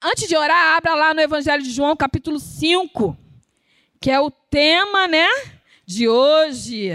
Antes 0.00 0.28
de 0.28 0.36
orar, 0.36 0.76
abra 0.76 0.94
lá 0.94 1.12
no 1.12 1.20
Evangelho 1.20 1.60
de 1.60 1.72
João, 1.72 1.96
capítulo 1.96 2.38
5, 2.38 3.18
que 4.00 4.12
é 4.12 4.20
o 4.20 4.30
tema, 4.30 5.08
né, 5.08 5.26
de 5.84 6.08
hoje, 6.08 6.92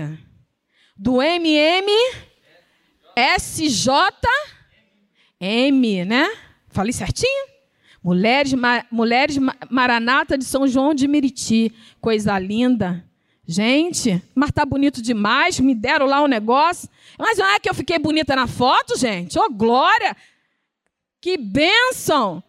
do 0.95 1.21
MM 1.21 1.91
SJM, 3.37 4.25
né? 6.07 6.33
Falei 6.69 6.93
certinho? 6.93 7.47
Mulheres, 8.01 8.53
ma, 8.53 8.85
mulheres 8.89 9.37
Maranata 9.69 10.37
de 10.37 10.45
São 10.45 10.65
João 10.65 10.93
de 10.93 11.05
Meriti. 11.05 11.73
Coisa 11.99 12.39
linda. 12.39 13.03
Gente, 13.45 14.23
mas 14.33 14.51
tá 14.51 14.65
bonito 14.65 15.01
demais. 15.01 15.59
Me 15.59 15.75
deram 15.75 16.05
lá 16.05 16.21
um 16.21 16.27
negócio. 16.27 16.87
Mas 17.19 17.37
não 17.37 17.47
é 17.47 17.59
que 17.59 17.69
eu 17.69 17.73
fiquei 17.73 17.99
bonita 17.99 18.33
na 18.33 18.47
foto, 18.47 18.97
gente? 18.97 19.37
Ô, 19.37 19.43
oh, 19.43 19.49
glória! 19.49 20.15
Que 21.19 21.37
bênção! 21.37 22.41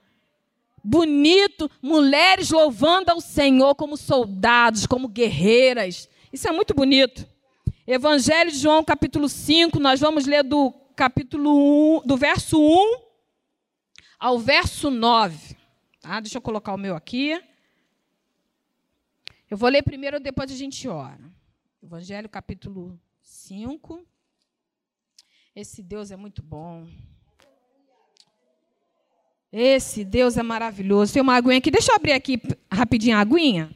Bonito, 0.84 1.70
mulheres 1.80 2.50
louvando 2.50 3.10
ao 3.10 3.20
Senhor 3.20 3.74
como 3.74 3.96
soldados, 3.96 4.86
como 4.86 5.08
guerreiras. 5.08 6.10
Isso 6.30 6.46
é 6.46 6.52
muito 6.52 6.74
bonito. 6.74 7.26
Evangelho 7.86 8.50
de 8.50 8.58
João, 8.58 8.84
capítulo 8.84 9.28
5, 9.28 9.80
nós 9.80 10.00
vamos 10.00 10.26
ler 10.26 10.44
do 10.44 10.70
capítulo 10.94 12.00
1, 12.02 12.06
do 12.06 12.18
verso 12.18 12.60
1 12.60 13.02
ao 14.18 14.38
verso 14.38 14.90
9. 14.90 15.56
Tá? 16.00 16.20
Deixa 16.20 16.38
eu 16.38 16.42
colocar 16.42 16.74
o 16.74 16.78
meu 16.78 16.94
aqui. 16.94 17.42
Eu 19.50 19.56
vou 19.56 19.68
ler 19.68 19.82
primeiro, 19.82 20.20
depois 20.20 20.50
a 20.50 20.54
gente 20.54 20.86
ora. 20.88 21.32
Evangelho, 21.82 22.28
capítulo 22.28 23.00
5. 23.22 24.06
Esse 25.54 25.82
Deus 25.82 26.10
é 26.10 26.16
muito 26.16 26.42
bom. 26.42 26.88
Esse 29.56 30.04
Deus 30.04 30.36
é 30.36 30.42
maravilhoso. 30.42 31.12
Tem 31.12 31.22
uma 31.22 31.36
aguinha 31.36 31.58
aqui. 31.58 31.70
Deixa 31.70 31.92
eu 31.92 31.94
abrir 31.94 32.10
aqui 32.10 32.42
rapidinho 32.68 33.16
a 33.16 33.20
aguinha. 33.20 33.70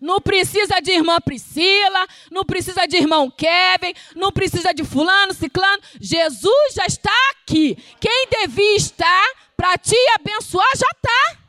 Não 0.00 0.20
precisa 0.20 0.80
de 0.80 0.92
irmã 0.92 1.18
Priscila, 1.20 2.06
não 2.30 2.44
precisa 2.44 2.86
de 2.86 2.96
irmão 2.96 3.30
Kevin, 3.30 3.94
não 4.14 4.32
precisa 4.32 4.72
de 4.72 4.84
fulano, 4.84 5.34
ciclano. 5.34 5.82
Jesus 6.00 6.74
já 6.74 6.86
está 6.86 7.12
aqui. 7.32 7.76
Quem 8.00 8.26
devia 8.30 8.76
estar 8.76 9.32
para 9.54 9.76
te 9.76 9.96
abençoar 10.14 10.68
já 10.76 10.88
está. 10.94 11.45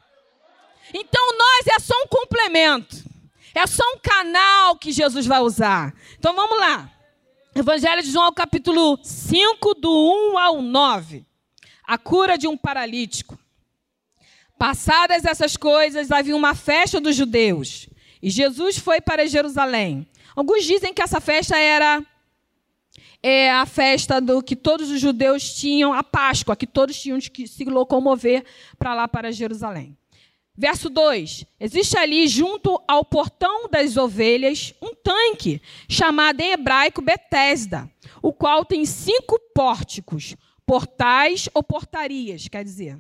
Então 1.00 1.38
nós 1.38 1.67
é 1.67 1.80
só 1.80 1.94
um 2.03 2.08
complemento. 2.08 3.06
É 3.53 3.67
só 3.67 3.84
um 3.95 4.00
canal 4.00 4.76
que 4.78 4.92
Jesus 4.92 5.28
vai 5.28 5.39
usar. 5.42 5.94
Então 6.17 6.36
vamos 6.36 6.58
lá. 6.59 6.92
Evangelho 7.56 8.02
de 8.02 8.12
João, 8.12 8.34
capítulo 8.34 9.00
5, 9.04 9.76
do 9.76 10.31
1 10.34 10.38
ao 10.39 10.62
9. 10.62 11.23
A 11.84 12.00
cura 12.00 12.36
de 12.36 12.48
um 12.48 12.58
paralítico. 12.58 13.38
Passadas 14.58 15.23
essas 15.23 15.56
coisas, 15.56 16.12
havia 16.12 16.36
uma 16.36 16.56
festa 16.56 17.00
dos 17.00 17.16
judeus. 17.16 17.88
E 18.22 18.32
Jesus 18.32 18.80
foi 18.80 19.00
para 19.00 19.28
Jerusalém. 19.28 20.08
Alguns 20.36 20.66
dizem 20.66 20.94
que 20.94 21.02
essa 21.02 21.22
festa 21.22 21.56
era 21.58 22.04
é, 23.22 23.52
a 23.52 23.67
festa 23.67 24.20
do 24.20 24.42
que 24.42 24.56
todos 24.56 24.89
os 24.89 25.00
judeus 25.00 25.54
tinham, 25.54 25.94
a 25.94 26.04
Páscoa, 26.04 26.56
que 26.56 26.66
todos 26.66 27.00
tinham 27.00 27.20
que 27.20 27.48
se 27.48 27.66
locomover 27.66 28.44
para 28.80 28.95
lá, 28.95 29.08
para 29.08 29.32
Jerusalém. 29.32 29.95
Verso 30.58 30.89
2: 30.89 31.45
Existe 31.59 31.97
ali, 31.97 32.27
junto 32.27 32.81
ao 32.88 33.05
portão 33.05 33.69
das 33.69 33.95
ovelhas, 33.95 34.73
um 34.81 34.95
tanque, 34.95 35.61
chamado 35.88 36.41
em 36.41 36.52
hebraico 36.52 36.99
Betesda, 36.99 37.88
o 38.23 38.33
qual 38.33 38.66
tem 38.66 38.83
cinco 38.83 39.39
pórticos, 39.53 40.36
portais 40.66 41.48
ou 41.54 41.61
portarias, 41.61 42.48
quer 42.48 42.64
dizer. 42.64 42.98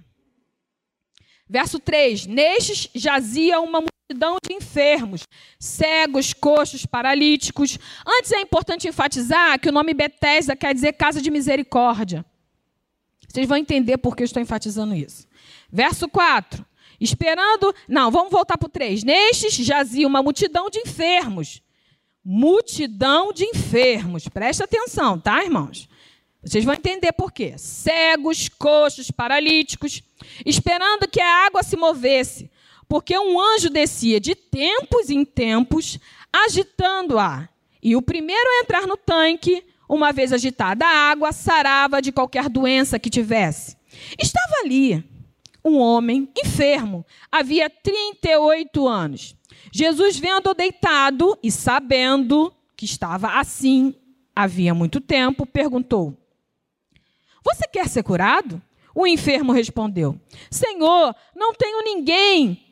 Verso 1.49 1.79
3: 1.79 2.27
Nestes 2.27 2.89
jazia 2.93 3.59
uma 3.59 3.81
multidão 3.81 4.37
de 4.47 4.53
enfermos, 4.53 5.23
cegos, 5.59 6.33
coxos, 6.33 6.85
paralíticos. 6.85 7.79
Antes 8.05 8.33
é 8.33 8.41
importante 8.41 8.87
enfatizar 8.87 9.59
que 9.59 9.69
o 9.69 9.71
nome 9.71 9.95
Betesda 9.95 10.55
quer 10.55 10.75
dizer 10.75 10.93
casa 10.93 11.19
de 11.19 11.31
misericórdia. 11.31 12.23
Vocês 13.27 13.47
vão 13.47 13.57
entender 13.57 13.97
por 13.97 14.15
que 14.15 14.21
eu 14.21 14.25
estou 14.25 14.41
enfatizando 14.41 14.93
isso. 14.93 15.27
Verso 15.71 16.07
4. 16.07 16.63
Esperando. 16.99 17.73
Não, 17.87 18.09
vamos 18.11 18.31
voltar 18.31 18.57
para 18.57 18.67
o 18.67 18.69
3. 18.69 19.03
Nestes 19.03 19.53
jazia 19.55 20.07
uma 20.07 20.23
multidão 20.23 20.69
de 20.69 20.79
enfermos. 20.79 21.61
Multidão 22.23 23.31
de 23.31 23.45
enfermos. 23.45 24.27
Presta 24.27 24.65
atenção, 24.65 25.19
tá, 25.19 25.43
irmãos? 25.43 25.87
Vocês 26.43 26.63
vão 26.63 26.73
entender 26.73 27.11
por 27.13 27.31
quê. 27.31 27.55
Cegos, 27.57 28.49
coxos, 28.49 29.11
paralíticos, 29.11 30.03
esperando 30.45 31.07
que 31.07 31.21
a 31.21 31.45
água 31.45 31.63
se 31.63 31.75
movesse 31.75 32.49
porque 32.87 33.17
um 33.17 33.39
anjo 33.39 33.69
descia 33.69 34.19
de 34.19 34.33
tempos 34.33 35.09
em 35.09 35.25
tempos, 35.25 35.99
agitando-a. 36.31 37.49
E 37.83 37.95
o 37.95 38.01
primeiro 38.01 38.49
a 38.49 38.63
entrar 38.63 38.87
no 38.87 38.97
tanque, 38.97 39.63
uma 39.87 40.11
vez 40.11 40.31
agitada 40.33 40.85
a 40.85 41.11
água, 41.11 41.31
sarava 41.31 42.01
de 42.01 42.11
qualquer 42.11 42.49
doença 42.49 42.97
que 42.97 43.09
tivesse. 43.09 43.75
Estava 44.17 44.61
ali 44.63 45.03
um 45.67 45.79
homem 45.79 46.29
enfermo, 46.37 47.05
havia 47.31 47.69
38 47.69 48.87
anos. 48.87 49.35
Jesus, 49.71 50.17
vendo-o 50.17 50.53
deitado 50.53 51.37
e 51.43 51.51
sabendo 51.51 52.53
que 52.75 52.85
estava 52.85 53.39
assim 53.39 53.93
havia 54.35 54.73
muito 54.73 55.01
tempo, 55.01 55.45
perguntou: 55.45 56.15
Você 57.43 57.67
quer 57.67 57.87
ser 57.87 58.03
curado? 58.03 58.61
O 58.95 59.05
enfermo 59.05 59.51
respondeu: 59.51 60.19
Senhor, 60.49 61.15
não 61.35 61.53
tenho 61.53 61.83
ninguém 61.83 62.67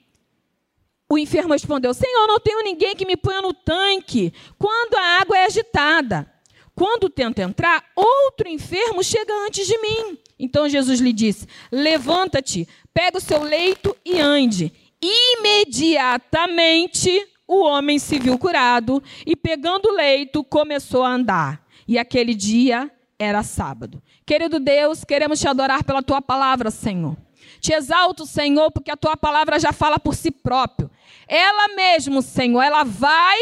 o 1.10 1.18
enfermo 1.18 1.54
respondeu: 1.54 1.94
Senhor, 1.94 2.28
não 2.28 2.40
tenho 2.40 2.64
ninguém 2.64 2.96
que 2.96 3.06
me 3.06 3.16
ponha 3.16 3.42
no 3.42 3.54
tanque 3.54 4.34
quando 4.58 4.96
a 4.96 5.22
água 5.22 5.38
é 5.38 5.46
agitada. 5.46 6.32
Quando 6.76 7.10
tento 7.10 7.40
entrar, 7.40 7.86
outro 7.96 8.50
enfermo 8.50 9.02
chega 9.02 9.34
antes 9.48 9.66
de 9.66 9.78
mim. 9.80 10.20
Então 10.38 10.68
Jesus 10.68 11.00
lhe 11.00 11.14
disse: 11.14 11.48
Levanta-te, 11.72 12.68
pega 12.94 13.18
o 13.18 13.22
seu 13.22 13.42
leito 13.42 13.96
e 14.04 14.20
ande. 14.20 14.74
Imediatamente 15.02 17.26
o 17.48 17.64
homem 17.64 17.98
se 17.98 18.20
viu 18.20 18.38
curado 18.38 19.02
e, 19.26 19.36
pegando 19.36 19.88
o 19.88 19.96
leito, 19.96 20.44
começou 20.44 21.04
a 21.04 21.12
andar. 21.12 21.66
E 21.88 21.98
aquele 21.98 22.34
dia 22.34 22.92
era 23.18 23.44
sábado. 23.44 24.02
Querido 24.26 24.60
Deus, 24.60 25.04
queremos 25.04 25.40
te 25.40 25.48
adorar 25.48 25.84
pela 25.84 26.04
tua 26.04 26.22
palavra, 26.22 26.72
Senhor. 26.72 27.16
Te 27.62 27.74
exalto, 27.74 28.26
Senhor, 28.26 28.72
porque 28.72 28.92
a 28.92 28.98
tua 28.98 29.16
palavra 29.16 29.60
já 29.60 29.72
fala 29.72 29.98
por 29.98 30.16
si 30.16 30.30
próprio. 30.30 30.90
Ela 31.28 31.76
mesmo, 31.76 32.22
Senhor, 32.22 32.62
ela 32.62 32.84
vai 32.84 33.38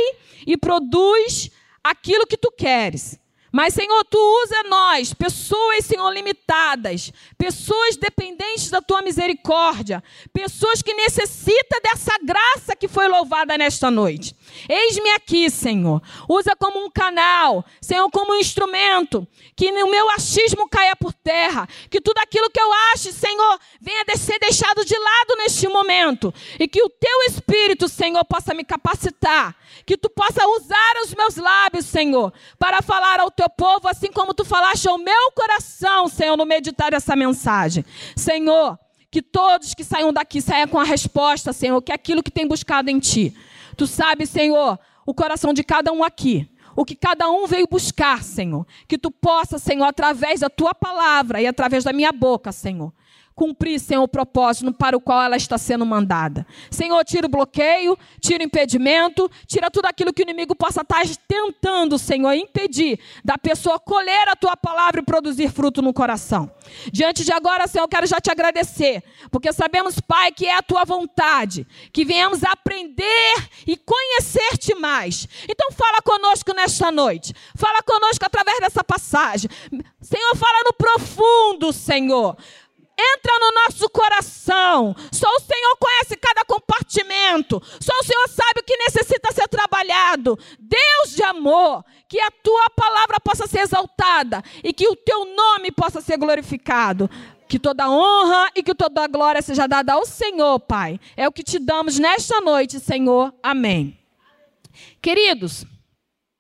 e 0.45 0.55
produz 0.55 1.49
aquilo 1.83 2.27
que 2.27 2.37
tu 2.37 2.51
queres. 2.51 3.19
Mas, 3.55 3.75
Senhor, 3.75 4.03
tu 4.05 4.17
usa 4.17 4.63
nós, 4.67 5.13
pessoas, 5.13 5.85
Senhor, 5.85 6.09
limitadas, 6.09 7.13
pessoas 7.37 7.95
dependentes 7.95 8.71
da 8.71 8.81
tua 8.81 9.03
misericórdia, 9.03 10.03
pessoas 10.33 10.81
que 10.81 10.91
necessitam 10.95 11.79
dessa 11.83 12.17
graça 12.23 12.75
que 12.75 12.87
foi 12.87 13.07
louvada 13.07 13.55
nesta 13.55 13.91
noite. 13.91 14.35
Eis-me 14.67 15.09
aqui, 15.11 15.49
Senhor. 15.49 16.01
Usa 16.27 16.55
como 16.55 16.83
um 16.83 16.89
canal, 16.89 17.65
Senhor, 17.81 18.09
como 18.09 18.33
um 18.33 18.39
instrumento, 18.39 19.27
que 19.55 19.71
o 19.71 19.91
meu 19.91 20.09
achismo 20.11 20.67
caia 20.69 20.95
por 20.95 21.13
terra, 21.13 21.67
que 21.89 22.01
tudo 22.01 22.17
aquilo 22.19 22.49
que 22.49 22.59
eu 22.59 22.69
ache, 22.93 23.11
Senhor, 23.11 23.59
venha 23.81 24.03
ser 24.15 24.39
deixado 24.39 24.85
de 24.85 24.97
lado 24.97 25.35
neste 25.37 25.67
momento, 25.67 26.33
e 26.59 26.67
que 26.67 26.81
o 26.81 26.89
teu 26.89 27.23
Espírito, 27.27 27.87
Senhor, 27.87 28.23
possa 28.25 28.53
me 28.53 28.63
capacitar, 28.63 29.55
que 29.85 29.97
tu 29.97 30.09
possa 30.09 30.47
usar 30.47 30.93
os 31.03 31.13
meus 31.13 31.35
lábios, 31.35 31.85
Senhor, 31.85 32.33
para 32.57 32.81
falar 32.81 33.19
ao 33.19 33.31
teu 33.31 33.49
povo, 33.49 33.87
assim 33.87 34.11
como 34.11 34.33
tu 34.33 34.45
falaste 34.45 34.87
ao 34.87 34.97
meu 34.97 35.31
coração, 35.35 36.07
Senhor, 36.07 36.37
no 36.37 36.45
meditar 36.45 36.93
essa 36.93 37.15
mensagem. 37.15 37.85
Senhor, 38.15 38.77
que 39.11 39.21
todos 39.21 39.73
que 39.73 39.83
saiam 39.83 40.11
daqui 40.11 40.41
saiam 40.41 40.67
com 40.67 40.79
a 40.79 40.83
resposta, 40.83 41.53
Senhor, 41.53 41.79
que 41.81 41.91
é 41.91 41.95
aquilo 41.95 42.23
que 42.23 42.31
tem 42.31 42.47
buscado 42.47 42.89
em 42.89 42.99
ti. 42.99 43.35
Tu 43.75 43.87
sabes, 43.87 44.29
Senhor, 44.29 44.79
o 45.05 45.13
coração 45.13 45.53
de 45.53 45.63
cada 45.63 45.91
um 45.91 46.03
aqui. 46.03 46.49
O 46.75 46.83
que 46.83 46.95
cada 46.95 47.29
um 47.29 47.45
veio 47.45 47.67
buscar, 47.67 48.23
Senhor. 48.23 48.65
Que 48.87 48.97
tu 48.97 49.11
possa, 49.11 49.59
Senhor, 49.59 49.85
através 49.85 50.39
da 50.39 50.49
tua 50.49 50.73
palavra 50.73 51.41
e 51.41 51.47
através 51.47 51.83
da 51.83 51.93
minha 51.93 52.11
boca, 52.11 52.51
Senhor, 52.51 52.91
cumprir, 53.35 53.79
Senhor, 53.79 54.03
o 54.03 54.07
propósito 54.07 54.71
para 54.73 54.95
o 54.95 55.01
qual 55.01 55.21
ela 55.21 55.35
está 55.35 55.57
sendo 55.57 55.85
mandada. 55.85 56.45
Senhor, 56.69 57.03
tira 57.03 57.27
o 57.27 57.29
bloqueio, 57.29 57.97
tira 58.21 58.43
o 58.43 58.45
impedimento, 58.45 59.29
tira 59.47 59.69
tudo 59.69 59.85
aquilo 59.85 60.13
que 60.13 60.21
o 60.21 60.25
inimigo 60.25 60.55
possa 60.55 60.81
estar 60.81 61.03
tentando, 61.27 61.97
Senhor, 61.97 62.33
impedir 62.33 62.99
da 63.23 63.37
pessoa 63.37 63.79
colher 63.79 64.29
a 64.29 64.35
tua 64.35 64.55
palavra 64.55 65.01
e 65.01 65.03
produzir 65.03 65.49
fruto 65.49 65.81
no 65.81 65.93
coração. 65.93 66.51
Diante 66.91 67.23
de 67.23 67.31
agora, 67.31 67.67
Senhor, 67.67 67.83
eu 67.83 67.89
quero 67.89 68.07
já 68.07 68.19
te 68.19 68.31
agradecer, 68.31 69.03
porque 69.31 69.51
sabemos, 69.51 69.99
Pai, 69.99 70.31
que 70.31 70.45
é 70.45 70.55
a 70.55 70.61
tua 70.61 70.83
vontade, 70.85 71.67
que 71.91 72.05
venhamos 72.05 72.43
aprender 72.43 73.49
e 73.67 73.75
conhecer-te 73.75 74.75
mais. 74.75 75.27
Então, 75.49 75.71
fala 75.71 76.01
conosco 76.01 76.53
nesta 76.53 76.91
noite, 76.91 77.33
fala 77.55 77.81
conosco 77.81 78.25
através 78.25 78.59
dessa 78.59 78.83
passagem. 78.83 79.49
Senhor, 80.01 80.35
fala 80.35 80.63
no 80.65 80.73
profundo, 80.73 81.73
Senhor 81.73 82.37
entra 82.97 83.39
no 83.39 83.51
nosso 83.63 83.89
coração. 83.89 84.95
Só 85.11 85.27
o 85.27 85.39
Senhor 85.41 85.77
conhece 85.77 86.15
cada 86.15 86.45
compartimento. 86.45 87.61
Só 87.79 87.93
o 87.99 88.03
Senhor 88.03 88.27
sabe 88.29 88.59
o 88.59 88.63
que 88.63 88.77
necessita 88.77 89.31
ser 89.31 89.47
trabalhado. 89.47 90.37
Deus 90.59 91.15
de 91.15 91.23
amor, 91.23 91.83
que 92.07 92.19
a 92.19 92.31
tua 92.31 92.69
palavra 92.75 93.19
possa 93.19 93.47
ser 93.47 93.59
exaltada 93.59 94.43
e 94.63 94.73
que 94.73 94.87
o 94.87 94.95
teu 94.95 95.25
nome 95.35 95.71
possa 95.71 96.01
ser 96.01 96.17
glorificado. 96.17 97.09
Que 97.47 97.59
toda 97.59 97.89
honra 97.89 98.49
e 98.55 98.63
que 98.63 98.73
toda 98.73 99.07
glória 99.07 99.41
seja 99.41 99.67
dada 99.67 99.93
ao 99.93 100.05
Senhor, 100.05 100.59
Pai. 100.59 100.99
É 101.15 101.27
o 101.27 101.31
que 101.31 101.43
te 101.43 101.59
damos 101.59 101.99
nesta 101.99 102.41
noite, 102.41 102.79
Senhor. 102.79 103.33
Amém. 103.43 103.99
Queridos, 105.01 105.65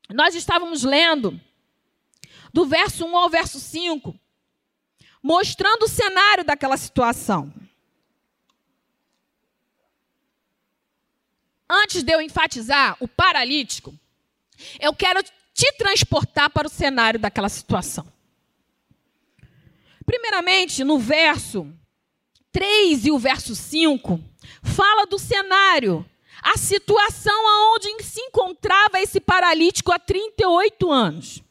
nós 0.09 0.33
estávamos 0.33 0.83
lendo 0.83 1.39
do 2.53 2.65
verso 2.65 3.05
1 3.05 3.17
ao 3.17 3.29
verso 3.29 3.59
5 3.59 4.22
mostrando 5.23 5.83
o 5.83 5.87
cenário 5.87 6.43
daquela 6.43 6.75
situação. 6.75 7.51
Antes 11.69 12.03
de 12.03 12.11
eu 12.11 12.21
enfatizar 12.21 12.97
o 12.99 13.07
paralítico, 13.07 13.97
eu 14.79 14.93
quero 14.93 15.23
te 15.53 15.71
transportar 15.77 16.49
para 16.49 16.67
o 16.67 16.69
cenário 16.69 17.19
daquela 17.19 17.47
situação. 17.47 18.05
Primeiramente, 20.05 20.83
no 20.83 20.99
verso 20.99 21.73
3 22.51 23.05
e 23.05 23.11
o 23.11 23.17
verso 23.17 23.55
5, 23.55 24.19
fala 24.61 25.05
do 25.05 25.17
cenário, 25.17 26.05
a 26.41 26.57
situação 26.57 27.33
onde 27.73 28.03
se 28.03 28.19
encontrava 28.19 28.99
esse 28.99 29.21
paralítico 29.21 29.91
há 29.91 29.97
38 29.97 30.91
anos. 30.91 31.42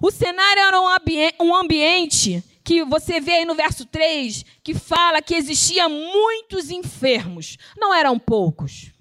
O 0.00 0.10
cenário 0.10 0.62
era 0.62 0.80
um, 0.80 0.88
ambi 0.88 1.34
um 1.40 1.54
ambiente 1.54 2.42
que 2.62 2.84
você 2.84 3.20
vê 3.20 3.32
aí 3.32 3.44
no 3.44 3.54
verso 3.54 3.84
3, 3.84 4.44
que 4.62 4.74
fala 4.74 5.20
que 5.20 5.34
existia 5.34 5.88
muitos 5.88 6.70
enfermos, 6.70 7.58
não 7.76 7.92
eram 7.92 8.18
poucos. 8.18 8.92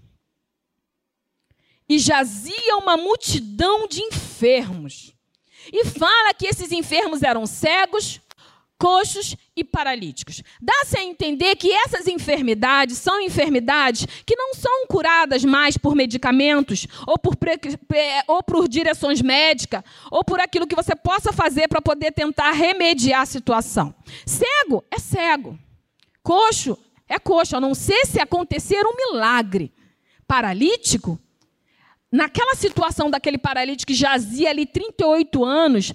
E 1.87 1.97
jazia 1.97 2.75
uma 2.77 2.97
multidão 2.97 3.87
de 3.87 4.01
enfermos. 4.01 5.13
E 5.71 5.85
fala 5.85 6.33
que 6.33 6.45
esses 6.45 6.71
enfermos 6.71 7.23
eram 7.23 7.45
cegos, 7.45 8.19
coxos 8.83 9.38
e 9.56 9.63
paralíticos. 9.63 10.44
Dá-se 10.62 10.97
a 10.97 11.03
entender 11.06 11.56
que 11.56 11.71
essas 11.71 12.06
enfermidades 12.06 12.97
são 12.97 13.21
enfermidades 13.21 14.06
que 14.25 14.35
não 14.35 14.53
são 14.53 14.85
curadas 14.88 15.45
mais 15.45 15.77
por 15.77 15.95
medicamentos, 15.95 16.85
ou 17.07 17.18
por, 17.18 17.38
ou 18.27 18.44
por 18.44 18.68
direções 18.68 19.21
médicas, 19.21 19.81
ou 20.12 20.21
por 20.21 20.41
aquilo 20.41 20.68
que 20.68 20.75
você 20.75 20.94
possa 20.97 21.31
fazer 21.31 21.69
para 21.69 21.81
poder 21.81 22.12
tentar 22.12 22.51
remediar 22.51 23.21
a 23.21 23.25
situação. 23.25 23.95
Cego 24.25 24.83
é 24.91 25.00
cego. 25.00 25.57
Coxo 26.21 26.77
é 27.07 27.18
coxo, 27.18 27.56
a 27.56 27.62
não 27.62 27.74
ser 27.74 28.06
se 28.06 28.19
acontecer 28.19 28.83
um 28.86 28.97
milagre. 28.97 29.71
Paralítico 30.27 31.18
naquela 32.12 32.53
situação 32.53 33.09
daquele 33.09 33.38
paralítico 33.38 33.88
que 33.88 33.97
jazia 33.97 34.50
ali 34.50 34.65
38 34.65 35.44
anos, 35.44 35.94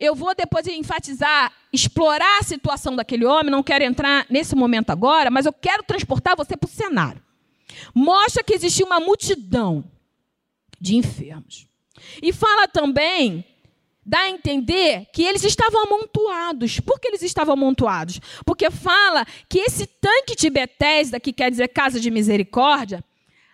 eu 0.00 0.14
vou 0.14 0.34
depois 0.34 0.66
enfatizar, 0.66 1.52
explorar 1.70 2.40
a 2.40 2.42
situação 2.42 2.96
daquele 2.96 3.26
homem, 3.26 3.50
não 3.50 3.62
quero 3.62 3.84
entrar 3.84 4.26
nesse 4.30 4.56
momento 4.56 4.90
agora, 4.90 5.30
mas 5.30 5.44
eu 5.44 5.52
quero 5.52 5.82
transportar 5.82 6.34
você 6.34 6.56
para 6.56 6.66
o 6.66 6.70
cenário. 6.70 7.22
Mostra 7.94 8.42
que 8.42 8.54
existia 8.54 8.86
uma 8.86 8.98
multidão 8.98 9.84
de 10.80 10.96
enfermos. 10.96 11.68
E 12.22 12.32
fala 12.32 12.66
também, 12.66 13.44
dá 14.04 14.20
a 14.20 14.30
entender 14.30 15.06
que 15.12 15.22
eles 15.22 15.44
estavam 15.44 15.82
amontoados. 15.84 16.80
Por 16.80 16.98
que 16.98 17.08
eles 17.08 17.22
estavam 17.22 17.52
amontoados? 17.52 18.20
Porque 18.46 18.70
fala 18.70 19.26
que 19.48 19.58
esse 19.58 19.86
tanque 19.86 20.34
de 20.34 20.48
Betesda, 20.48 21.20
que 21.20 21.32
quer 21.32 21.50
dizer 21.50 21.68
casa 21.68 22.00
de 22.00 22.10
misericórdia, 22.10 23.04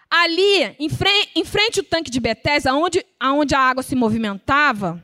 ali, 0.09 0.77
em 0.79 0.89
frente, 0.89 1.31
em 1.35 1.45
frente 1.45 1.81
ao 1.81 1.85
tanque 1.85 2.11
de 2.11 2.21
Betesda, 2.21 2.73
onde, 2.73 3.05
onde 3.21 3.55
a 3.55 3.61
água 3.61 3.83
se 3.83 3.97
movimentava, 3.97 5.03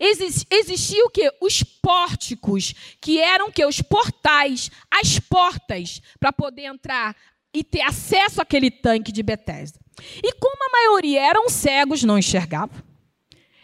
Existia 0.00 1.04
o 1.04 1.10
que? 1.10 1.30
Os 1.40 1.62
pórticos, 1.62 2.74
que 3.00 3.20
eram 3.20 3.50
que? 3.50 3.64
Os 3.64 3.80
portais, 3.82 4.70
as 4.90 5.18
portas, 5.18 6.00
para 6.18 6.32
poder 6.32 6.64
entrar 6.64 7.16
e 7.52 7.62
ter 7.62 7.82
acesso 7.82 8.40
àquele 8.40 8.70
tanque 8.70 9.12
de 9.12 9.22
Betesda. 9.22 9.78
E 10.22 10.32
como 10.32 10.64
a 10.64 10.72
maioria 10.72 11.20
eram 11.20 11.48
cegos, 11.48 12.02
não 12.02 12.18
enxergavam, 12.18 12.82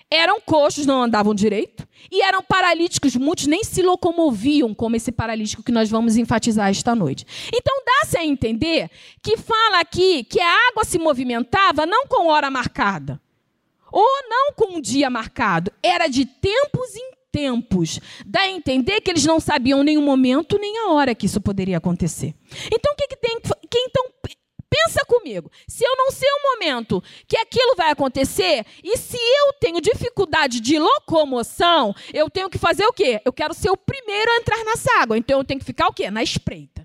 eram 0.08 0.40
coxos, 0.40 0.86
não 0.86 1.02
andavam 1.02 1.34
direito, 1.34 1.86
e 2.10 2.20
eram 2.22 2.42
paralíticos, 2.42 3.14
muitos 3.16 3.46
nem 3.46 3.62
se 3.64 3.82
locomoviam, 3.82 4.74
como 4.74 4.96
esse 4.96 5.12
paralítico 5.12 5.62
que 5.62 5.72
nós 5.72 5.88
vamos 5.90 6.16
enfatizar 6.16 6.70
esta 6.70 6.94
noite. 6.94 7.24
Então 7.52 7.82
dá-se 7.84 8.16
a 8.18 8.24
entender 8.24 8.90
que 9.22 9.36
fala 9.36 9.80
aqui 9.80 10.24
que 10.24 10.40
a 10.40 10.68
água 10.68 10.84
se 10.84 10.98
movimentava 10.98 11.86
não 11.86 12.06
com 12.06 12.28
hora 12.28 12.50
marcada 12.50 13.20
ou 13.92 14.06
não 14.28 14.52
com 14.54 14.76
um 14.76 14.80
dia 14.80 15.10
marcado, 15.10 15.72
era 15.82 16.08
de 16.08 16.24
tempos 16.24 16.94
em 16.96 17.10
tempos. 17.32 18.00
Dá 18.26 18.40
a 18.40 18.50
entender 18.50 19.00
que 19.00 19.10
eles 19.10 19.24
não 19.24 19.40
sabiam 19.40 19.82
nem 19.82 19.96
o 19.96 20.02
momento 20.02 20.58
nem 20.58 20.78
a 20.78 20.92
hora 20.92 21.14
que 21.14 21.26
isso 21.26 21.40
poderia 21.40 21.78
acontecer. 21.78 22.34
Então, 22.72 22.92
o 22.92 22.96
que, 22.96 23.08
que 23.08 23.16
tem 23.16 23.40
que. 23.40 23.78
Então, 23.78 24.04
pensa 24.68 25.04
comigo. 25.04 25.50
Se 25.66 25.84
eu 25.84 25.96
não 25.96 26.10
sei 26.10 26.28
o 26.28 26.52
momento 26.52 27.02
que 27.26 27.36
aquilo 27.36 27.74
vai 27.76 27.90
acontecer, 27.90 28.64
e 28.82 28.96
se 28.96 29.16
eu 29.16 29.52
tenho 29.54 29.80
dificuldade 29.80 30.60
de 30.60 30.78
locomoção, 30.78 31.94
eu 32.14 32.30
tenho 32.30 32.48
que 32.48 32.58
fazer 32.58 32.86
o 32.86 32.92
quê? 32.92 33.20
Eu 33.24 33.32
quero 33.32 33.52
ser 33.52 33.70
o 33.70 33.76
primeiro 33.76 34.30
a 34.30 34.36
entrar 34.36 34.64
nessa 34.64 35.00
água. 35.00 35.18
Então, 35.18 35.38
eu 35.38 35.44
tenho 35.44 35.60
que 35.60 35.66
ficar 35.66 35.88
o 35.88 35.92
quê? 35.92 36.10
Na 36.10 36.22
espreita. 36.22 36.79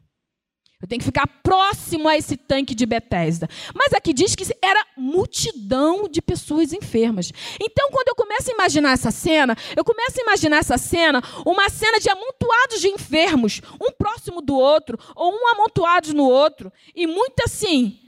Eu 0.86 0.88
tenho 0.88 1.00
que 1.00 1.06
ficar 1.06 1.26
próximo 1.42 2.08
a 2.08 2.16
esse 2.16 2.38
tanque 2.38 2.76
de 2.76 2.86
Betesda. 2.86 3.50
Mas 3.74 3.92
aqui 3.92 4.14
diz 4.14 4.36
que 4.36 4.46
era 4.62 4.86
multidão 4.96 6.08
de 6.08 6.22
pessoas 6.22 6.72
enfermas. 6.72 7.32
Então, 7.60 7.90
quando 7.90 8.10
eu 8.10 8.16
começo 8.16 8.52
a 8.52 8.54
imaginar 8.54 8.92
essa 8.92 9.10
cena, 9.10 9.58
eu 9.76 9.84
começo 9.84 10.20
a 10.20 10.22
imaginar 10.22 10.58
essa 10.58 10.78
cena, 10.78 11.24
uma 11.44 11.68
cena 11.72 12.00
de 12.00 12.08
amontoados 12.08 12.80
de 12.82 12.88
enfermos, 12.88 13.64
um 13.82 13.92
próximo 13.94 14.44
do 14.44 14.56
outro, 14.56 14.96
ou 15.16 15.34
um 15.34 15.48
amontoado 15.56 16.14
no 16.14 16.30
outro, 16.30 16.72
e 16.96 17.08
muito 17.08 17.42
assim, 17.44 18.00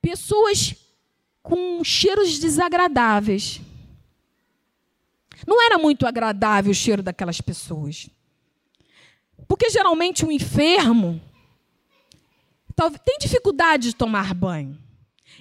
pessoas 0.00 0.76
com 1.42 1.82
cheiros 1.82 2.38
desagradáveis. 2.38 3.60
Não 5.44 5.60
era 5.60 5.76
muito 5.78 6.06
agradável 6.06 6.70
o 6.70 6.74
cheiro 6.74 7.02
daquelas 7.02 7.40
pessoas. 7.40 8.08
Porque 9.48 9.68
geralmente 9.68 10.24
um 10.24 10.30
enfermo, 10.30 11.20
tem 12.88 13.18
dificuldade 13.18 13.88
de 13.88 13.96
tomar 13.96 14.32
banho. 14.34 14.78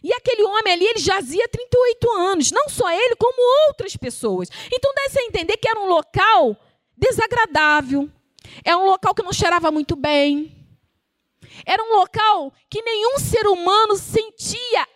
E 0.03 0.13
aquele 0.13 0.43
homem 0.43 0.73
ali, 0.73 0.85
ele 0.85 0.99
jazia 0.99 1.47
38 1.47 2.11
anos, 2.11 2.51
não 2.51 2.69
só 2.69 2.89
ele, 2.91 3.15
como 3.15 3.67
outras 3.67 3.95
pessoas. 3.95 4.49
Então 4.71 4.93
dá-se 4.93 5.19
a 5.19 5.23
entender 5.23 5.57
que 5.57 5.67
era 5.67 5.79
um 5.79 5.87
local 5.87 6.57
desagradável, 6.97 8.09
é 8.63 8.75
um 8.75 8.85
local 8.85 9.13
que 9.13 9.23
não 9.23 9.33
cheirava 9.33 9.71
muito 9.71 9.95
bem, 9.95 10.55
era 11.65 11.83
um 11.83 11.97
local 11.97 12.53
que 12.69 12.81
nenhum 12.81 13.19
ser 13.19 13.45
humano 13.47 13.95
sentia 13.95 14.87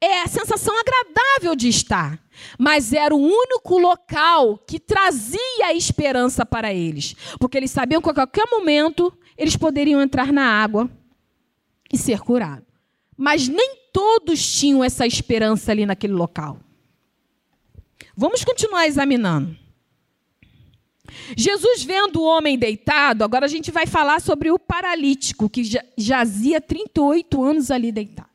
é, 0.00 0.22
a 0.22 0.26
sensação 0.26 0.74
agradável 0.78 1.54
de 1.54 1.68
estar. 1.68 2.18
Mas 2.58 2.92
era 2.92 3.14
o 3.14 3.18
único 3.18 3.78
local 3.78 4.58
que 4.58 4.80
trazia 4.80 5.74
esperança 5.74 6.46
para 6.46 6.72
eles, 6.72 7.14
porque 7.38 7.58
eles 7.58 7.70
sabiam 7.70 8.00
que 8.00 8.08
a 8.08 8.14
qualquer 8.14 8.46
momento 8.50 9.12
eles 9.36 9.56
poderiam 9.56 10.00
entrar 10.00 10.32
na 10.32 10.44
água 10.44 10.90
e 11.92 11.98
ser 11.98 12.20
curado. 12.20 12.66
Mas 13.16 13.48
nem 13.48 13.76
todos 13.92 14.58
tinham 14.58 14.82
essa 14.82 15.06
esperança 15.06 15.70
ali 15.70 15.84
naquele 15.84 16.12
local. 16.12 16.58
Vamos 18.16 18.44
continuar 18.44 18.86
examinando. 18.86 19.56
Jesus 21.36 21.82
vendo 21.82 22.20
o 22.20 22.24
homem 22.24 22.58
deitado, 22.58 23.24
agora 23.24 23.46
a 23.46 23.48
gente 23.48 23.70
vai 23.70 23.86
falar 23.86 24.20
sobre 24.20 24.50
o 24.50 24.58
paralítico 24.58 25.48
que 25.48 25.62
jazia 25.96 26.60
38 26.60 27.42
anos 27.42 27.70
ali 27.70 27.90
deitado. 27.90 28.30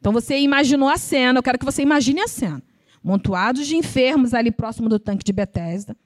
Então 0.00 0.12
você 0.12 0.38
imaginou 0.38 0.88
a 0.88 0.96
cena, 0.96 1.38
eu 1.38 1.42
quero 1.42 1.58
que 1.58 1.64
você 1.64 1.82
imagine 1.82 2.20
a 2.20 2.28
cena. 2.28 2.62
Montoados 3.02 3.66
de 3.66 3.76
enfermos 3.76 4.34
ali 4.34 4.50
próximo 4.50 4.88
do 4.88 4.98
tanque 4.98 5.24
de 5.24 5.32
Betesda, 5.32 5.96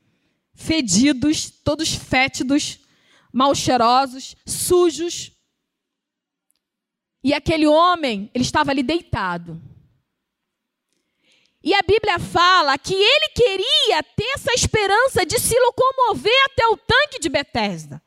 fedidos, 0.54 1.50
todos 1.50 1.94
fétidos, 1.94 2.80
mal 3.32 3.54
cheirosos, 3.54 4.36
sujos. 4.44 5.32
E 7.22 7.32
aquele 7.32 7.66
homem, 7.66 8.30
ele 8.34 8.44
estava 8.44 8.70
ali 8.70 8.82
deitado. 8.82 9.60
E 11.62 11.72
a 11.74 11.82
Bíblia 11.82 12.18
fala 12.18 12.76
que 12.76 12.94
ele 12.94 13.28
queria 13.34 14.02
ter 14.02 14.28
essa 14.34 14.52
esperança 14.52 15.24
de 15.24 15.38
se 15.38 15.56
locomover 15.60 16.44
até 16.46 16.66
o 16.66 16.76
tanque 16.76 17.20
de 17.20 17.28
Betesda. 17.28 18.02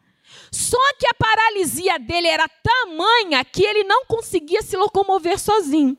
Só 0.51 0.77
que 0.99 1.07
a 1.07 1.13
paralisia 1.13 1.97
dele 1.97 2.27
era 2.27 2.49
tamanha 2.49 3.43
que 3.45 3.63
ele 3.63 3.83
não 3.85 4.05
conseguia 4.05 4.61
se 4.61 4.75
locomover 4.75 5.39
sozinho. 5.39 5.97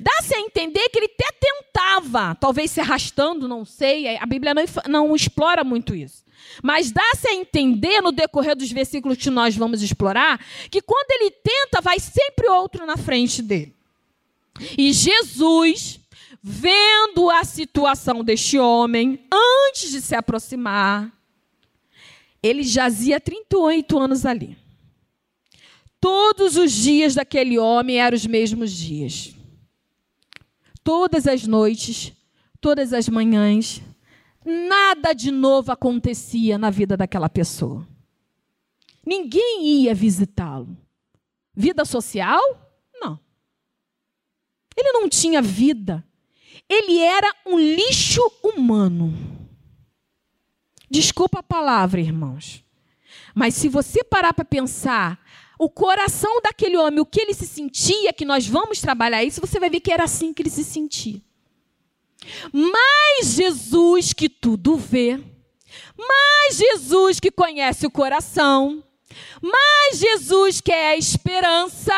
Dá-se 0.00 0.34
a 0.34 0.40
entender 0.40 0.88
que 0.88 0.98
ele 0.98 1.12
até 1.14 1.30
tentava, 1.38 2.34
talvez 2.34 2.70
se 2.70 2.80
arrastando, 2.80 3.46
não 3.46 3.64
sei, 3.64 4.16
a 4.16 4.26
Bíblia 4.26 4.54
não, 4.54 4.64
não 4.88 5.14
explora 5.14 5.62
muito 5.62 5.94
isso. 5.94 6.24
Mas 6.62 6.90
dá-se 6.90 7.28
a 7.28 7.34
entender 7.34 8.00
no 8.00 8.12
decorrer 8.12 8.56
dos 8.56 8.70
versículos 8.70 9.18
que 9.18 9.30
nós 9.30 9.56
vamos 9.56 9.82
explorar, 9.82 10.38
que 10.70 10.80
quando 10.80 11.10
ele 11.10 11.30
tenta, 11.30 11.80
vai 11.80 11.98
sempre 11.98 12.48
outro 12.48 12.86
na 12.86 12.96
frente 12.96 13.42
dele. 13.42 13.74
E 14.76 14.92
Jesus, 14.92 16.00
vendo 16.42 17.30
a 17.30 17.44
situação 17.44 18.24
deste 18.24 18.58
homem, 18.58 19.24
antes 19.32 19.90
de 19.90 20.00
se 20.00 20.14
aproximar, 20.14 21.12
ele 22.42 22.62
jazia 22.62 23.20
38 23.20 23.98
anos 23.98 24.24
ali. 24.24 24.56
Todos 26.00 26.56
os 26.56 26.72
dias 26.72 27.14
daquele 27.14 27.58
homem 27.58 28.00
eram 28.00 28.16
os 28.16 28.26
mesmos 28.26 28.70
dias. 28.70 29.34
Todas 30.84 31.26
as 31.26 31.46
noites, 31.46 32.12
todas 32.60 32.92
as 32.92 33.08
manhãs, 33.08 33.82
nada 34.44 35.12
de 35.12 35.30
novo 35.30 35.72
acontecia 35.72 36.58
na 36.58 36.70
vida 36.70 36.96
daquela 36.96 37.28
pessoa. 37.28 37.86
Ninguém 39.04 39.82
ia 39.82 39.94
visitá-lo. 39.94 40.76
Vida 41.54 41.84
social? 41.84 42.40
Não. 43.00 43.18
Ele 44.76 44.92
não 44.92 45.08
tinha 45.08 45.40
vida. 45.40 46.04
Ele 46.68 46.98
era 46.98 47.34
um 47.46 47.58
lixo 47.58 48.20
humano. 48.42 49.14
Desculpa 50.90 51.40
a 51.40 51.42
palavra, 51.42 52.00
irmãos. 52.00 52.64
Mas 53.34 53.54
se 53.54 53.68
você 53.68 54.04
parar 54.04 54.32
para 54.34 54.44
pensar 54.44 55.18
o 55.58 55.68
coração 55.68 56.40
daquele 56.40 56.76
homem, 56.76 57.00
o 57.00 57.06
que 57.06 57.20
ele 57.20 57.34
se 57.34 57.46
sentia, 57.46 58.12
que 58.12 58.24
nós 58.24 58.46
vamos 58.46 58.80
trabalhar 58.80 59.24
isso, 59.24 59.40
você 59.40 59.58
vai 59.58 59.68
ver 59.68 59.80
que 59.80 59.92
era 59.92 60.04
assim 60.04 60.32
que 60.32 60.42
ele 60.42 60.50
se 60.50 60.64
sentia. 60.64 61.20
Mas 62.52 63.34
Jesus 63.34 64.12
que 64.12 64.28
tudo 64.28 64.76
vê, 64.76 65.18
mas 65.96 66.56
Jesus 66.56 67.20
que 67.20 67.30
conhece 67.30 67.86
o 67.86 67.90
coração, 67.90 68.82
mas 69.40 69.98
Jesus 69.98 70.60
que 70.60 70.72
é 70.72 70.90
a 70.90 70.96
esperança, 70.96 71.94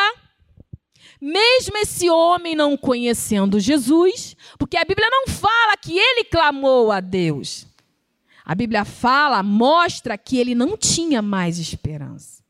mesmo 1.19 1.77
esse 1.77 2.09
homem 2.09 2.55
não 2.55 2.75
conhecendo 2.75 3.59
Jesus, 3.59 4.35
porque 4.57 4.77
a 4.77 4.85
Bíblia 4.85 5.09
não 5.09 5.27
fala 5.27 5.77
que 5.77 5.97
ele 5.97 6.23
clamou 6.23 6.91
a 6.91 6.99
Deus. 6.99 7.67
A 8.43 8.55
Bíblia 8.55 8.83
fala, 8.83 9.43
mostra 9.43 10.17
que 10.17 10.37
ele 10.37 10.55
não 10.55 10.75
tinha 10.75 11.21
mais 11.21 11.59
esperança. 11.59 12.41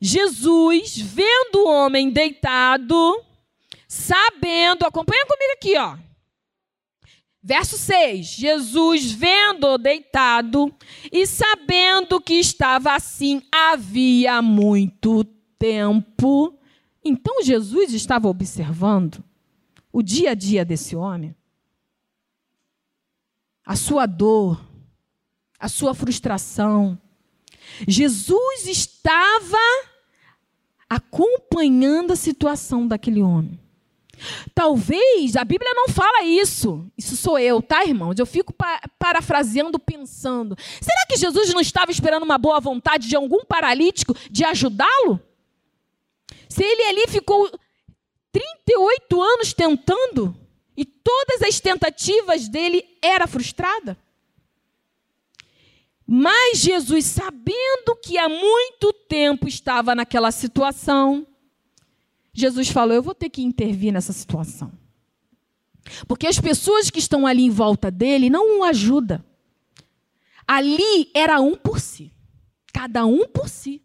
Jesus, 0.00 0.96
vendo 0.96 1.64
o 1.64 1.68
homem 1.68 2.10
deitado, 2.10 3.20
sabendo, 3.88 4.84
acompanha 4.84 5.26
comigo 5.26 5.52
aqui, 5.54 5.76
ó. 5.76 5.96
Verso 7.48 7.78
6: 7.78 8.26
Jesus, 8.26 9.10
vendo-o 9.10 9.78
deitado 9.78 10.70
e 11.10 11.26
sabendo 11.26 12.20
que 12.20 12.34
estava 12.34 12.94
assim 12.94 13.40
havia 13.50 14.42
muito 14.42 15.24
tempo, 15.58 16.54
então 17.02 17.42
Jesus 17.42 17.94
estava 17.94 18.28
observando 18.28 19.24
o 19.90 20.02
dia 20.02 20.32
a 20.32 20.34
dia 20.34 20.62
desse 20.62 20.94
homem, 20.94 21.34
a 23.64 23.76
sua 23.76 24.04
dor, 24.04 24.62
a 25.58 25.70
sua 25.70 25.94
frustração. 25.94 27.00
Jesus 27.88 28.66
estava 28.66 29.56
acompanhando 30.86 32.12
a 32.12 32.16
situação 32.16 32.86
daquele 32.86 33.22
homem. 33.22 33.58
Talvez 34.54 35.36
a 35.36 35.44
Bíblia 35.44 35.72
não 35.74 35.88
fala 35.88 36.24
isso. 36.24 36.90
Isso 36.96 37.16
sou 37.16 37.38
eu, 37.38 37.62
tá, 37.62 37.84
irmãos? 37.84 38.18
Eu 38.18 38.26
fico 38.26 38.52
pa 38.52 38.80
parafraseando, 38.98 39.78
pensando. 39.78 40.56
Será 40.80 41.06
que 41.08 41.16
Jesus 41.16 41.52
não 41.52 41.60
estava 41.60 41.90
esperando 41.90 42.22
uma 42.22 42.38
boa 42.38 42.60
vontade 42.60 43.08
de 43.08 43.16
algum 43.16 43.44
paralítico 43.44 44.14
de 44.30 44.44
ajudá-lo? 44.44 45.20
Se 46.48 46.64
ele 46.64 46.82
ali 46.82 47.08
ficou 47.08 47.50
38 48.32 49.22
anos 49.22 49.52
tentando 49.52 50.36
e 50.76 50.84
todas 50.84 51.42
as 51.42 51.60
tentativas 51.60 52.48
dele 52.48 52.84
era 53.02 53.26
frustrada? 53.26 53.96
Mas 56.10 56.58
Jesus, 56.60 57.04
sabendo 57.04 57.94
que 58.02 58.16
há 58.16 58.30
muito 58.30 58.94
tempo 58.94 59.46
estava 59.46 59.94
naquela 59.94 60.30
situação, 60.30 61.26
Jesus 62.38 62.68
falou: 62.68 62.94
Eu 62.94 63.02
vou 63.02 63.14
ter 63.14 63.28
que 63.28 63.42
intervir 63.42 63.92
nessa 63.92 64.12
situação. 64.12 64.72
Porque 66.06 66.26
as 66.26 66.38
pessoas 66.38 66.90
que 66.90 66.98
estão 66.98 67.26
ali 67.26 67.42
em 67.42 67.50
volta 67.50 67.90
dele 67.90 68.30
não 68.30 68.60
o 68.60 68.64
ajudam. 68.64 69.24
Ali 70.46 71.10
era 71.14 71.40
um 71.40 71.56
por 71.56 71.80
si. 71.80 72.12
Cada 72.72 73.04
um 73.04 73.26
por 73.26 73.48
si. 73.48 73.82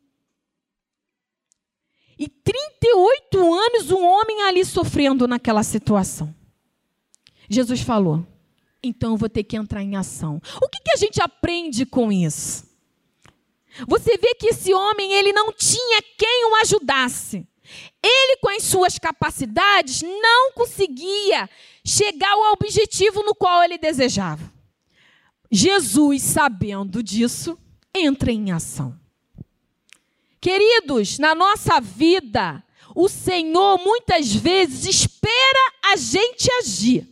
E 2.20 2.28
38 2.28 3.54
anos 3.54 3.90
um 3.90 4.06
homem 4.06 4.44
ali 4.44 4.64
sofrendo 4.64 5.28
naquela 5.28 5.64
situação. 5.64 6.34
Jesus 7.50 7.82
falou: 7.82 8.24
então 8.84 9.14
eu 9.14 9.18
vou 9.18 9.30
ter 9.30 9.44
que 9.44 9.56
entrar 9.56 9.82
em 9.82 9.96
ação. 9.96 10.40
O 10.62 10.68
que, 10.70 10.80
que 10.82 10.92
a 10.92 10.98
gente 10.98 11.20
aprende 11.22 11.86
com 11.86 12.12
isso? 12.12 12.72
Você 13.88 14.18
vê 14.18 14.36
que 14.36 14.50
esse 14.50 14.72
homem 14.74 15.14
ele 15.14 15.34
não 15.34 15.52
tinha 15.52 16.02
quem 16.18 16.52
o 16.52 16.56
ajudasse. 16.58 17.48
Ele, 18.02 18.38
com 18.38 18.50
as 18.50 18.64
suas 18.64 19.00
capacidades, 19.00 20.02
não 20.02 20.52
conseguia 20.52 21.50
chegar 21.86 22.32
ao 22.32 22.54
objetivo 22.54 23.24
no 23.24 23.34
qual 23.34 23.64
ele 23.64 23.78
desejava. 23.78 24.52
Jesus, 25.52 26.24
sabendo 26.24 27.04
disso, 27.04 27.58
entra 27.94 28.32
em 28.32 28.52
ação. 28.52 29.00
Queridos, 30.42 31.20
na 31.20 31.34
nossa 31.34 31.80
vida, 31.80 32.64
o 32.96 33.08
Senhor 33.08 33.78
muitas 33.80 34.34
vezes 34.34 34.86
espera 34.86 35.74
a 35.86 35.96
gente 35.96 36.52
agir. 36.54 37.08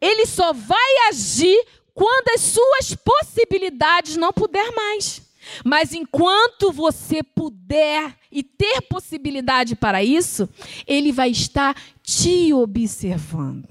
Ele 0.00 0.26
só 0.26 0.52
vai 0.52 1.08
agir 1.08 1.64
quando 1.94 2.28
as 2.34 2.40
suas 2.42 2.94
possibilidades 2.96 4.16
não 4.16 4.32
puder 4.32 4.70
mais. 4.72 5.22
Mas 5.64 5.92
enquanto 5.92 6.72
você 6.72 7.22
puder 7.22 8.16
e 8.30 8.42
ter 8.42 8.82
possibilidade 8.82 9.76
para 9.76 10.02
isso, 10.02 10.48
ele 10.86 11.12
vai 11.12 11.30
estar 11.30 11.74
te 12.02 12.52
observando. 12.52 13.68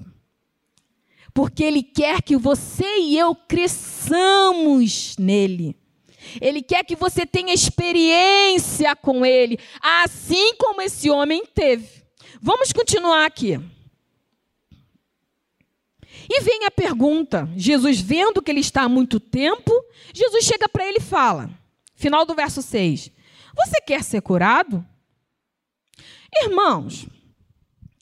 Porque 1.32 1.64
ele 1.64 1.82
quer 1.82 2.22
que 2.22 2.36
você 2.36 2.98
e 3.00 3.18
eu 3.18 3.34
cresçamos 3.34 5.16
nele. 5.18 5.76
Ele 6.40 6.62
quer 6.62 6.84
que 6.84 6.96
você 6.96 7.26
tenha 7.26 7.52
experiência 7.52 8.94
com 8.96 9.26
ele, 9.26 9.58
assim 9.80 10.54
como 10.56 10.80
esse 10.80 11.10
homem 11.10 11.44
teve. 11.44 12.04
Vamos 12.40 12.72
continuar 12.72 13.26
aqui. 13.26 13.60
E 16.28 16.40
vem 16.40 16.64
a 16.64 16.70
pergunta: 16.70 17.48
Jesus, 17.56 18.00
vendo 18.00 18.40
que 18.40 18.50
ele 18.50 18.60
está 18.60 18.82
há 18.82 18.88
muito 18.88 19.20
tempo, 19.20 19.72
Jesus 20.12 20.44
chega 20.44 20.68
para 20.68 20.86
ele 20.86 20.98
e 20.98 21.02
fala: 21.02 21.50
Final 21.94 22.24
do 22.24 22.34
verso 22.34 22.60
6. 22.62 23.10
Você 23.56 23.80
quer 23.80 24.02
ser 24.02 24.20
curado? 24.20 24.84
Irmãos, 26.42 27.06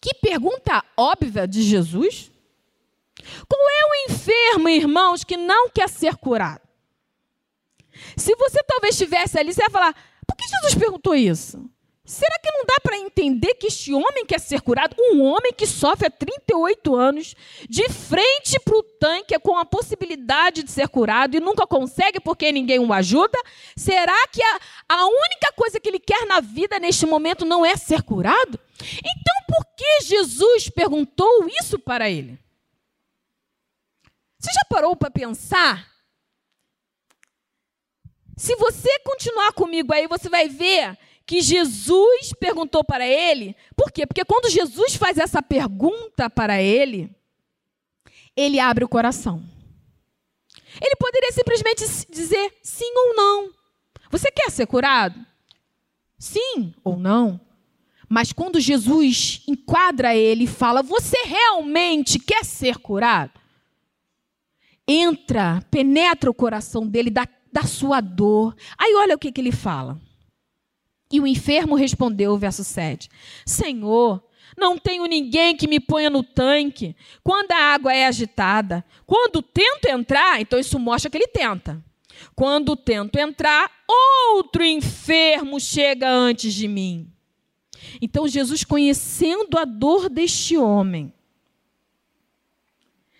que 0.00 0.14
pergunta 0.14 0.84
óbvia 0.96 1.46
de 1.46 1.62
Jesus. 1.62 2.30
Qual 3.48 3.60
é 3.60 3.84
o 3.84 4.10
enfermo, 4.10 4.68
irmãos, 4.68 5.22
que 5.22 5.36
não 5.36 5.68
quer 5.68 5.88
ser 5.88 6.16
curado? 6.16 6.62
Se 8.16 8.34
você 8.34 8.62
talvez 8.64 8.94
estivesse 8.94 9.38
ali, 9.38 9.52
você 9.52 9.62
ia 9.62 9.70
falar: 9.70 9.94
por 10.26 10.36
que 10.36 10.48
Jesus 10.48 10.74
perguntou 10.74 11.14
isso? 11.14 11.70
Será 12.12 12.38
que 12.40 12.50
não 12.50 12.66
dá 12.66 12.74
para 12.82 12.98
entender 12.98 13.54
que 13.54 13.68
este 13.68 13.94
homem 13.94 14.26
quer 14.26 14.38
ser 14.38 14.60
curado, 14.60 14.94
um 14.98 15.22
homem 15.22 15.50
que 15.50 15.66
sofre 15.66 16.08
há 16.08 16.10
38 16.10 16.94
anos, 16.94 17.34
de 17.66 17.88
frente 17.88 18.60
para 18.60 18.76
o 18.76 18.82
tanque, 18.82 19.38
com 19.38 19.56
a 19.56 19.64
possibilidade 19.64 20.62
de 20.62 20.70
ser 20.70 20.88
curado 20.88 21.34
e 21.34 21.40
nunca 21.40 21.66
consegue 21.66 22.20
porque 22.20 22.52
ninguém 22.52 22.78
o 22.78 22.92
ajuda? 22.92 23.38
Será 23.74 24.28
que 24.28 24.42
a, 24.42 24.60
a 24.90 25.06
única 25.06 25.52
coisa 25.56 25.80
que 25.80 25.88
ele 25.88 25.98
quer 25.98 26.26
na 26.26 26.40
vida 26.40 26.78
neste 26.78 27.06
momento 27.06 27.46
não 27.46 27.64
é 27.64 27.78
ser 27.78 28.02
curado? 28.02 28.60
Então, 28.78 29.34
por 29.48 29.64
que 29.74 30.04
Jesus 30.04 30.68
perguntou 30.68 31.48
isso 31.62 31.78
para 31.78 32.10
ele? 32.10 32.38
Você 34.38 34.52
já 34.52 34.66
parou 34.68 34.94
para 34.94 35.10
pensar 35.10 35.88
Se 38.36 38.54
você 38.56 38.98
continuar 38.98 39.52
comigo 39.52 39.94
aí, 39.94 40.06
você 40.06 40.28
vai 40.28 40.46
ver 40.46 40.98
que 41.26 41.40
Jesus 41.40 42.32
perguntou 42.38 42.84
para 42.84 43.06
ele. 43.06 43.56
Por 43.76 43.90
quê? 43.90 44.06
Porque 44.06 44.24
quando 44.24 44.50
Jesus 44.50 44.94
faz 44.94 45.18
essa 45.18 45.42
pergunta 45.42 46.28
para 46.28 46.60
ele, 46.60 47.10
ele 48.36 48.58
abre 48.58 48.84
o 48.84 48.88
coração. 48.88 49.42
Ele 50.80 50.96
poderia 50.96 51.32
simplesmente 51.32 51.84
dizer 52.10 52.54
sim 52.62 52.92
ou 52.96 53.14
não. 53.14 53.50
Você 54.10 54.30
quer 54.30 54.50
ser 54.50 54.66
curado? 54.66 55.18
Sim 56.18 56.74
ou 56.84 56.96
não? 56.96 57.40
Mas 58.08 58.32
quando 58.32 58.60
Jesus 58.60 59.42
enquadra 59.46 60.14
ele 60.14 60.44
e 60.44 60.48
fala: 60.48 60.82
Você 60.82 61.16
realmente 61.24 62.18
quer 62.18 62.44
ser 62.44 62.78
curado? 62.78 63.40
Entra, 64.86 65.62
penetra 65.70 66.30
o 66.30 66.34
coração 66.34 66.86
dele 66.86 67.10
da, 67.10 67.26
da 67.50 67.62
sua 67.62 68.00
dor. 68.00 68.54
Aí 68.76 68.94
olha 68.96 69.14
o 69.14 69.18
que, 69.18 69.32
que 69.32 69.40
ele 69.40 69.52
fala. 69.52 70.00
E 71.12 71.20
o 71.20 71.26
enfermo 71.26 71.76
respondeu, 71.76 72.38
verso 72.38 72.64
7: 72.64 73.10
Senhor, 73.44 74.24
não 74.56 74.78
tenho 74.78 75.04
ninguém 75.06 75.54
que 75.54 75.68
me 75.68 75.78
ponha 75.78 76.10
no 76.10 76.22
tanque 76.22 76.96
quando 77.22 77.52
a 77.52 77.74
água 77.74 77.92
é 77.92 78.06
agitada. 78.06 78.84
Quando 79.06 79.42
tento 79.42 79.86
entrar, 79.86 80.40
então 80.40 80.58
isso 80.58 80.78
mostra 80.78 81.10
que 81.10 81.18
ele 81.18 81.28
tenta. 81.28 81.84
Quando 82.34 82.76
tento 82.76 83.16
entrar, 83.16 83.70
outro 84.34 84.64
enfermo 84.64 85.60
chega 85.60 86.08
antes 86.10 86.54
de 86.54 86.66
mim. 86.66 87.12
Então 88.00 88.28
Jesus, 88.28 88.64
conhecendo 88.64 89.58
a 89.58 89.64
dor 89.64 90.08
deste 90.08 90.56
homem, 90.56 91.12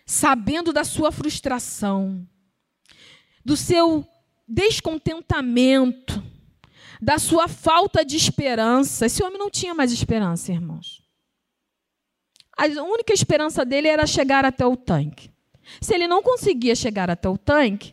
sabendo 0.06 0.72
da 0.72 0.84
sua 0.84 1.10
frustração, 1.10 2.26
do 3.44 3.56
seu 3.56 4.06
descontentamento, 4.46 6.22
da 7.02 7.18
sua 7.18 7.48
falta 7.48 8.04
de 8.04 8.16
esperança. 8.16 9.06
Esse 9.06 9.24
homem 9.24 9.36
não 9.36 9.50
tinha 9.50 9.74
mais 9.74 9.90
esperança, 9.90 10.52
irmãos. 10.52 11.02
A 12.56 12.66
única 12.80 13.12
esperança 13.12 13.64
dele 13.64 13.88
era 13.88 14.06
chegar 14.06 14.44
até 14.44 14.64
o 14.64 14.76
tanque. 14.76 15.28
Se 15.80 15.92
ele 15.92 16.06
não 16.06 16.22
conseguia 16.22 16.76
chegar 16.76 17.10
até 17.10 17.28
o 17.28 17.36
tanque, 17.36 17.92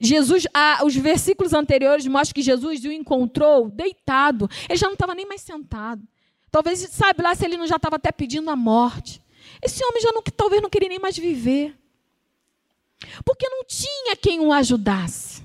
Jesus, 0.00 0.46
ah, 0.54 0.82
os 0.84 0.94
versículos 0.94 1.52
anteriores 1.52 2.06
mostram 2.06 2.34
que 2.34 2.42
Jesus 2.42 2.84
o 2.84 2.92
encontrou 2.92 3.68
deitado. 3.68 4.48
Ele 4.68 4.78
já 4.78 4.86
não 4.86 4.94
estava 4.94 5.14
nem 5.14 5.26
mais 5.26 5.40
sentado. 5.40 6.02
Talvez, 6.52 6.78
sabe 6.90 7.22
lá, 7.22 7.34
se 7.34 7.44
ele 7.44 7.56
não 7.56 7.66
já 7.66 7.76
estava 7.76 7.96
até 7.96 8.12
pedindo 8.12 8.48
a 8.48 8.54
morte. 8.54 9.20
Esse 9.60 9.84
homem 9.84 10.00
já 10.00 10.12
não, 10.12 10.22
talvez 10.22 10.62
não 10.62 10.70
queria 10.70 10.88
nem 10.88 11.00
mais 11.00 11.18
viver. 11.18 11.76
Porque 13.24 13.48
não 13.48 13.64
tinha 13.64 14.14
quem 14.14 14.38
o 14.38 14.52
ajudasse. 14.52 15.39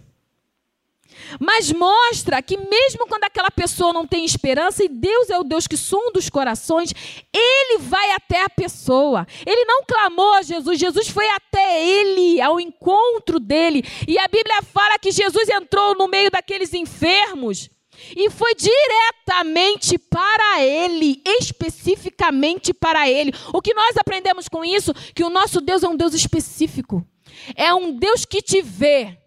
Mas 1.40 1.72
mostra 1.72 2.42
que 2.42 2.58
mesmo 2.58 3.08
quando 3.08 3.24
aquela 3.24 3.52
pessoa 3.52 3.94
não 3.94 4.08
tem 4.08 4.26
esperança, 4.26 4.84
e 4.84 4.90
Deus 4.90 5.30
é 5.30 5.40
o 5.40 5.44
Deus 5.44 5.68
que 5.68 5.78
sonda 5.78 6.20
os 6.20 6.30
corações, 6.30 6.94
ele 7.34 7.80
vai 7.80 8.12
até 8.12 8.44
a 8.44 8.50
pessoa. 8.50 9.28
Ele 9.46 9.66
não 9.66 9.84
clamou 9.84 10.34
a 10.34 10.42
Jesus, 10.42 10.80
Jesus 10.80 11.08
foi 11.10 11.28
até 11.30 11.84
ele, 11.84 12.42
ao 12.42 12.60
encontro 12.60 13.40
dele. 13.40 13.84
E 14.08 14.18
a 14.18 14.28
Bíblia 14.28 14.62
fala 14.62 15.00
que 15.00 15.12
Jesus 15.12 15.50
entrou 15.50 15.96
no 15.96 16.08
meio 16.08 16.30
daqueles 16.32 16.74
enfermos 16.74 17.70
e 18.16 18.30
foi 18.30 18.54
diretamente 18.56 19.98
para 19.98 20.64
ele, 20.64 21.22
especificamente 21.26 22.74
para 22.74 23.10
ele. 23.10 23.34
O 23.54 23.62
que 23.62 23.74
nós 23.74 23.96
aprendemos 23.98 24.48
com 24.48 24.64
isso? 24.64 24.94
Que 25.14 25.24
o 25.24 25.30
nosso 25.30 25.62
Deus 25.62 25.84
é 25.84 25.88
um 25.88 25.96
Deus 25.96 26.14
específico. 26.14 27.06
É 27.56 27.74
um 27.74 27.92
Deus 27.92 28.26
que 28.26 28.42
te 28.42 28.62
vê 28.62 29.18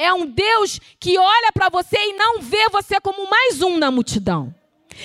é 0.00 0.12
um 0.12 0.26
Deus 0.26 0.80
que 0.98 1.18
olha 1.18 1.52
para 1.52 1.68
você 1.68 1.96
e 1.96 2.14
não 2.14 2.40
vê 2.40 2.68
você 2.70 3.00
como 3.00 3.28
mais 3.28 3.60
um 3.60 3.76
na 3.76 3.90
multidão. 3.90 4.54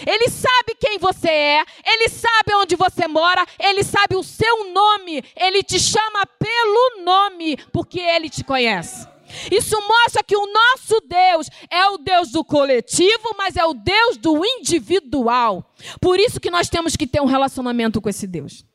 Ele 0.06 0.30
sabe 0.30 0.76
quem 0.80 0.98
você 0.98 1.30
é, 1.30 1.66
ele 1.86 2.10
sabe 2.10 2.54
onde 2.56 2.76
você 2.76 3.08
mora, 3.08 3.46
ele 3.60 3.84
sabe 3.84 4.16
o 4.16 4.24
seu 4.24 4.72
nome, 4.72 5.24
ele 5.36 5.64
te 5.64 5.80
chama 5.80 6.26
pelo 6.26 7.04
nome, 7.04 7.58
porque 7.72 8.00
ele 8.00 8.30
te 8.30 8.44
conhece. 8.44 9.08
Isso 9.52 9.76
mostra 9.88 10.24
que 10.24 10.36
o 10.36 10.48
nosso 10.48 11.02
Deus 11.02 11.50
é 11.70 11.88
o 11.90 11.98
Deus 11.98 12.32
do 12.32 12.44
coletivo, 12.44 13.36
mas 13.38 13.56
é 13.56 13.66
o 13.66 13.74
Deus 13.74 14.18
do 14.18 14.46
individual. 14.46 15.72
Por 16.00 16.20
isso 16.20 16.40
que 16.40 16.52
nós 16.52 16.70
temos 16.70 16.96
que 16.96 17.08
ter 17.08 17.22
um 17.22 17.26
relacionamento 17.26 18.02
com 18.02 18.10
esse 18.10 18.28
Deus. 18.28 18.66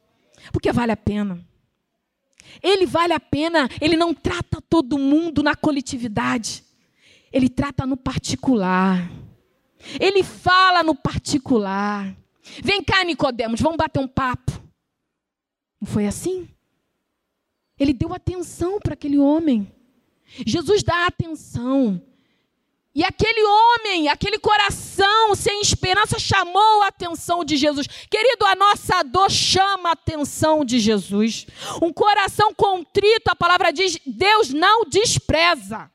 Porque 0.53 0.73
vale 0.73 0.93
a 0.93 0.97
pena. 0.97 1.45
Ele 2.63 2.87
vale 2.87 3.13
a 3.13 3.21
pena, 3.21 3.69
ele 3.81 3.97
não 3.97 4.13
trata 4.15 4.61
todo 4.61 4.99
mundo 4.99 5.43
na 5.43 5.55
coletividade. 5.55 6.65
Ele 7.33 7.49
trata 7.49 7.87
no 7.87 7.97
particular. 7.97 9.11
Ele 9.99 10.23
fala 10.23 10.83
no 10.83 10.95
particular. 10.95 12.15
Vem 12.63 12.83
cá, 12.83 13.05
Nicodemos, 13.05 13.61
vamos 13.61 13.77
bater 13.77 14.01
um 14.01 14.09
papo. 14.09 14.53
Não 15.81 15.89
foi 15.89 16.07
assim? 16.07 16.49
Ele 17.79 17.93
deu 17.93 18.13
atenção 18.13 18.79
para 18.79 18.95
aquele 18.95 19.19
homem. 19.19 19.73
Jesus 20.47 20.83
dá 20.83 21.07
atenção. 21.07 22.03
E 22.95 23.05
aquele 23.05 23.43
homem, 23.45 24.09
aquele 24.09 24.39
coração 24.39 25.30
chamou 26.21 26.83
a 26.83 26.89
atenção 26.89 27.45
de 27.45 27.57
Jesus. 27.57 27.87
Querido, 27.87 28.45
a 28.47 28.55
nossa 28.55 29.03
dor 29.03 29.31
chama 29.31 29.89
a 29.89 29.93
atenção 29.93 30.65
de 30.65 30.79
Jesus. 30.79 31.47
Um 31.83 31.93
coração 31.93 32.55
contrito, 32.55 33.31
a 33.31 33.37
palavra 33.37 33.73
diz, 33.73 33.99
Deus 34.07 34.51
não 34.51 34.85
despreza. 34.85 35.91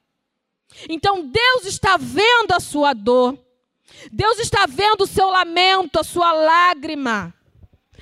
Então 0.90 1.28
Deus 1.28 1.66
está 1.66 1.98
vendo 1.98 2.52
a 2.54 2.60
sua 2.60 2.94
dor. 2.94 3.38
Deus 4.12 4.40
está 4.40 4.66
vendo 4.66 5.02
o 5.02 5.08
seu 5.08 5.30
lamento, 5.30 6.00
a 6.00 6.04
sua 6.04 6.32
lágrima, 6.32 7.34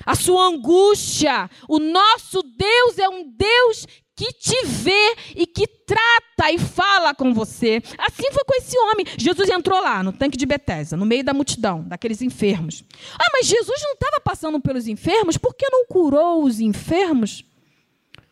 a 0.04 0.14
sua 0.14 0.46
angústia. 0.46 1.50
O 1.68 1.78
nosso 1.78 2.42
Deus 2.42 2.98
é 2.98 3.08
um 3.08 3.30
Deus 3.30 3.86
que 4.16 4.32
te 4.32 4.64
vê 4.66 5.16
e 5.34 5.46
que 5.46 5.66
trata 5.66 6.52
e 6.52 6.58
fala 6.58 7.14
com 7.14 7.34
você. 7.34 7.82
Assim 7.98 8.30
foi 8.32 8.44
com 8.44 8.54
esse 8.54 8.78
homem. 8.78 9.06
Jesus 9.18 9.48
entrou 9.48 9.80
lá 9.80 10.02
no 10.02 10.12
tanque 10.12 10.36
de 10.36 10.46
Betesda, 10.46 10.96
no 10.96 11.04
meio 11.04 11.24
da 11.24 11.34
multidão, 11.34 11.82
daqueles 11.82 12.22
enfermos. 12.22 12.84
Ah, 13.18 13.30
mas 13.32 13.46
Jesus 13.46 13.82
não 13.82 13.92
estava 13.92 14.20
passando 14.20 14.60
pelos 14.60 14.86
enfermos? 14.86 15.36
Por 15.36 15.54
que 15.54 15.68
não 15.68 15.86
curou 15.86 16.44
os 16.44 16.60
enfermos? 16.60 17.44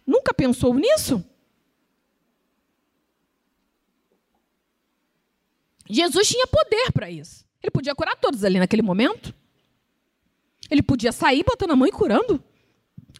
Nunca 0.07 0.33
pensou 0.33 0.75
nisso? 0.75 1.25
Jesus 5.89 6.29
tinha 6.29 6.47
poder 6.47 6.93
para 6.93 7.11
isso. 7.11 7.45
Ele 7.63 7.71
podia 7.71 7.95
curar 7.95 8.17
todos 8.17 8.45
ali 8.45 8.59
naquele 8.59 8.83
momento. 8.83 9.35
Ele 10.73 10.83
podia 10.83 11.13
sair 11.13 11.45
botando 11.45 11.73
a 11.73 11.77
mão 11.77 11.87
e 11.87 11.93
curando. 11.93 12.43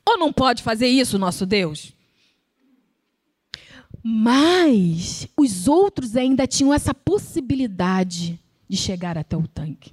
Ou 0.07 0.17
não 0.17 0.33
pode 0.33 0.62
fazer 0.62 0.87
isso, 0.87 1.19
nosso 1.19 1.45
Deus? 1.45 1.93
Mas 4.03 5.29
os 5.37 5.69
outros 5.69 6.17
ainda 6.17 6.47
tinham 6.47 6.73
essa 6.73 6.95
possibilidade 6.95 8.41
de 8.67 8.77
chegar 8.79 9.19
até 9.19 9.37
o 9.37 9.47
tanque. 9.47 9.93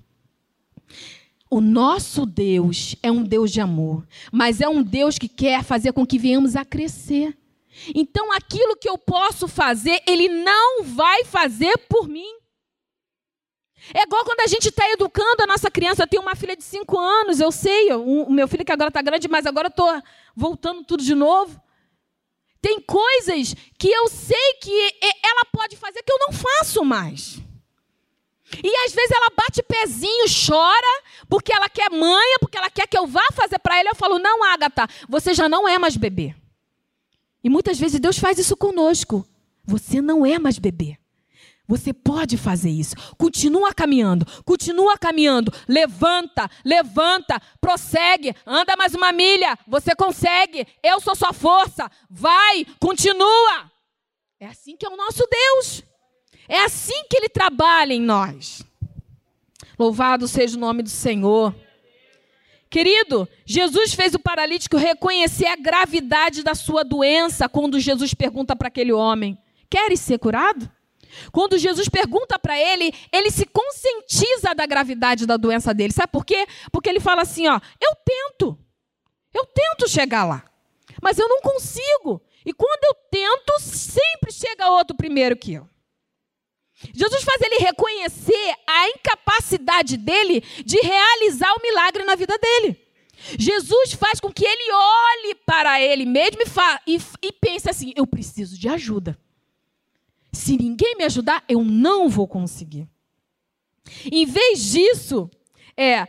O 1.52 1.60
nosso 1.60 2.26
Deus 2.26 2.95
é 3.04 3.12
um 3.12 3.24
Deus 3.24 3.52
de 3.52 3.60
amor, 3.60 4.08
mas 4.32 4.62
é 4.62 4.69
um 4.69 4.82
Deus 4.82 5.17
que 5.17 5.28
quer 5.28 5.62
fazer 5.62 5.91
com 5.91 6.08
que 6.08 6.17
venhamos 6.17 6.56
a 6.56 6.63
crescer. 6.63 7.38
Então, 7.93 8.32
aquilo 8.32 8.78
que 8.78 8.89
eu 8.89 8.98
posso 8.98 9.50
fazer, 9.50 10.02
Ele 10.08 10.30
não 10.30 10.86
vai 10.86 11.26
fazer 11.26 11.78
por 11.89 12.08
mim. 12.08 12.38
É 13.94 14.04
igual 14.04 14.24
quando 14.24 14.42
a 14.42 14.48
gente 14.48 14.70
está 14.70 14.89
educando 14.92 15.44
a 15.44 15.48
nossa 15.48 15.72
criança. 15.72 16.04
Eu 16.04 16.08
tenho 16.08 16.22
uma 16.22 16.36
filha 16.36 16.56
de 16.56 16.63
5 16.63 16.98
anos, 16.98 17.39
eu 17.39 17.52
sei. 17.52 17.92
O 17.94 18.30
meu 18.30 18.48
filho 18.48 18.65
que 18.65 18.72
agora 18.72 18.89
está 18.89 19.02
grande, 19.02 19.28
mas 19.28 19.46
agora 19.46 19.68
estou 19.68 20.02
voltando 20.36 20.84
tudo 20.84 21.04
de 21.04 21.15
novo. 21.15 21.60
Tem 22.62 22.80
coisas 22.82 23.56
que 23.78 23.89
eu 23.89 24.10
sei 24.10 24.54
que 24.62 24.96
ela 25.24 25.46
pode 25.52 25.78
fazer 25.78 26.04
que 26.04 26.12
eu 26.12 26.20
não 26.20 26.34
faço 26.34 26.84
mais. 26.84 27.39
E 28.63 28.76
às 28.86 28.94
vezes 28.94 29.12
ela 29.12 29.30
bate 29.36 29.63
pezinho, 29.63 30.26
chora, 30.48 31.04
porque 31.30 31.54
ela 31.54 31.70
quer 31.70 31.89
manha, 31.92 32.38
porque 32.39 32.58
ela 32.58 32.70
quer 32.70 32.88
que 32.88 32.98
eu 32.98 33.08
vá 33.08 33.26
fazer 33.34 33.60
para 33.60 33.80
ela. 33.80 33.89
Eu 33.89 33.96
falo: 33.96 34.20
Não, 34.20 34.44
Agatha, 34.44 34.88
você 35.08 35.34
já 35.34 35.48
não 35.48 35.68
é 35.68 35.78
mais 35.78 35.96
bebê. 35.96 36.36
E 37.44 37.50
muitas 37.50 37.80
vezes 37.80 38.00
Deus 38.00 38.18
faz 38.18 38.38
isso 38.38 38.58
conosco. 38.58 39.26
Você 39.63 40.02
não 40.02 40.26
é 40.26 40.38
mais 40.38 40.60
bebê. 40.60 40.98
Você 41.69 41.93
pode 41.93 42.36
fazer 42.36 42.71
isso. 42.71 42.95
Continua 43.15 43.71
caminhando, 43.71 44.25
continua 44.43 44.97
caminhando. 44.97 45.53
Levanta, 45.67 46.49
levanta, 46.65 47.39
prossegue, 47.62 48.36
anda 48.43 48.75
mais 48.75 48.95
uma 48.95 49.12
milha. 49.12 49.55
Você 49.67 49.93
consegue. 49.95 50.65
Eu 50.82 50.99
sou 50.99 51.15
sua 51.15 51.32
força. 51.32 51.88
Vai, 52.10 52.65
continua. 52.79 53.71
É 54.39 54.47
assim 54.47 54.75
que 54.75 54.84
é 54.84 54.89
o 54.89 54.97
nosso 54.97 55.23
Deus. 55.29 55.84
É 56.47 56.63
assim 56.63 57.03
que 57.08 57.15
ele 57.15 57.29
trabalha 57.29 57.93
em 57.93 58.01
nós. 58.01 58.63
Louvado 59.77 60.27
seja 60.27 60.58
o 60.58 60.60
nome 60.60 60.82
do 60.82 60.89
Senhor. 60.89 61.53
Querido, 62.67 63.29
Jesus 63.45 63.93
fez 63.93 64.15
o 64.15 64.19
paralítico 64.19 64.75
reconhecer 64.75 65.45
a 65.45 65.55
gravidade 65.55 66.41
da 66.41 66.55
sua 66.55 66.84
doença 66.84 67.47
quando 67.47 67.79
Jesus 67.79 68.15
pergunta 68.15 68.55
para 68.55 68.69
aquele 68.69 68.91
homem: 68.91 69.38
Queres 69.69 69.99
ser 69.99 70.17
curado? 70.17 70.67
Quando 71.32 71.58
Jesus 71.58 71.89
pergunta 71.89 72.38
para 72.38 72.60
ele, 72.60 72.93
ele 73.12 73.32
se 73.32 73.45
conscientiza 73.45 74.54
da 74.56 74.65
gravidade 74.65 75.26
da 75.26 75.38
doença 75.38 75.74
dele. 75.74 75.93
Sabe 75.93 76.12
por 76.12 76.26
quê? 76.26 76.48
Porque 76.72 76.89
ele 76.89 77.00
fala 77.00 77.22
assim, 77.22 77.48
ó, 77.48 77.60
eu 77.82 77.95
tento. 78.06 78.58
Eu 79.34 79.45
tento 79.45 79.88
chegar 79.88 80.26
lá, 80.26 80.43
mas 81.02 81.19
eu 81.19 81.28
não 81.28 81.41
consigo. 81.41 82.22
E 82.45 82.52
quando 82.52 82.84
eu 82.84 82.95
tento, 83.12 83.60
sempre 83.60 84.32
chega 84.32 84.69
outro 84.69 84.95
primeiro 84.95 85.38
que 85.38 85.54
eu. 85.54 85.69
Jesus 86.93 87.24
faz 87.24 87.41
ele 87.41 87.58
reconhecer 87.58 88.56
a 88.65 88.89
incapacidade 88.89 89.98
dele 89.98 90.41
de 90.65 90.80
realizar 90.80 91.54
o 91.54 91.62
milagre 91.62 92.04
na 92.06 92.15
vida 92.15 92.38
dele. 92.38 92.80
Jesus 93.38 93.93
faz 93.93 94.19
com 94.19 94.32
que 94.32 94.45
ele 94.45 94.72
olhe 94.72 95.36
para 95.45 95.82
ele 95.82 96.06
mesmo 96.06 96.41
e, 96.88 96.95
e, 96.95 97.02
e 97.22 97.32
pense 97.34 97.69
assim: 97.69 97.93
eu 97.95 98.08
preciso 98.08 98.58
de 98.58 98.69
ajuda. 98.69 99.19
Se 100.32 100.58
ninguém 100.58 100.96
me 100.96 101.04
ajudar, 101.04 101.44
eu 101.48 101.63
não 101.63 102.10
vou 102.10 102.28
conseguir. 102.28 102.88
Em 104.12 104.26
vez 104.26 104.72
disso, 104.72 105.30
é, 105.76 106.08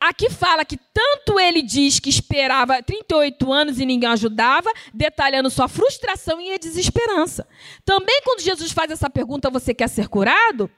Aqui 0.00 0.30
fala 0.30 0.64
que 0.64 0.78
tanto 0.94 1.38
ele 1.38 1.60
diz 1.60 2.00
que 2.00 2.08
esperava 2.08 2.82
38 2.82 3.52
anos 3.52 3.78
e 3.78 3.84
ninguém 3.84 4.08
ajudava, 4.08 4.72
detalhando 4.94 5.50
sua 5.50 5.68
frustração 5.68 6.40
e 6.40 6.54
a 6.54 6.56
desesperança. 6.56 7.46
Também, 7.84 8.18
quando 8.24 8.40
Jesus 8.40 8.72
faz 8.72 8.90
essa 8.90 9.10
pergunta, 9.10 9.50
você 9.50 9.74
quer 9.74 9.88
ser 9.90 10.08
curado? 10.08 10.70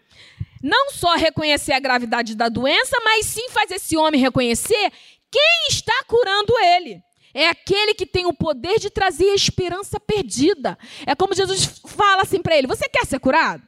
Não 0.61 0.91
só 0.91 1.15
reconhecer 1.15 1.73
a 1.73 1.79
gravidade 1.79 2.35
da 2.35 2.49
doença, 2.49 2.97
mas 3.05 3.27
sim 3.27 3.49
faz 3.51 3.71
esse 3.71 3.97
homem 3.97 4.21
reconhecer 4.21 4.91
quem 5.31 5.67
está 5.71 6.03
curando 6.09 6.53
ele. 6.59 7.01
É 7.35 7.49
aquele 7.49 7.95
que 7.95 8.07
tem 8.07 8.27
o 8.27 8.35
poder 8.35 8.79
de 8.79 8.91
trazer 8.91 9.31
a 9.31 9.35
esperança 9.35 9.99
perdida. 9.99 10.79
É 11.07 11.15
como 11.15 11.35
Jesus 11.35 11.81
fala 11.87 12.23
assim 12.23 12.41
para 12.41 12.57
ele: 12.57 12.67
Você 12.67 12.89
quer 12.89 13.07
ser 13.07 13.19
curado? 13.19 13.63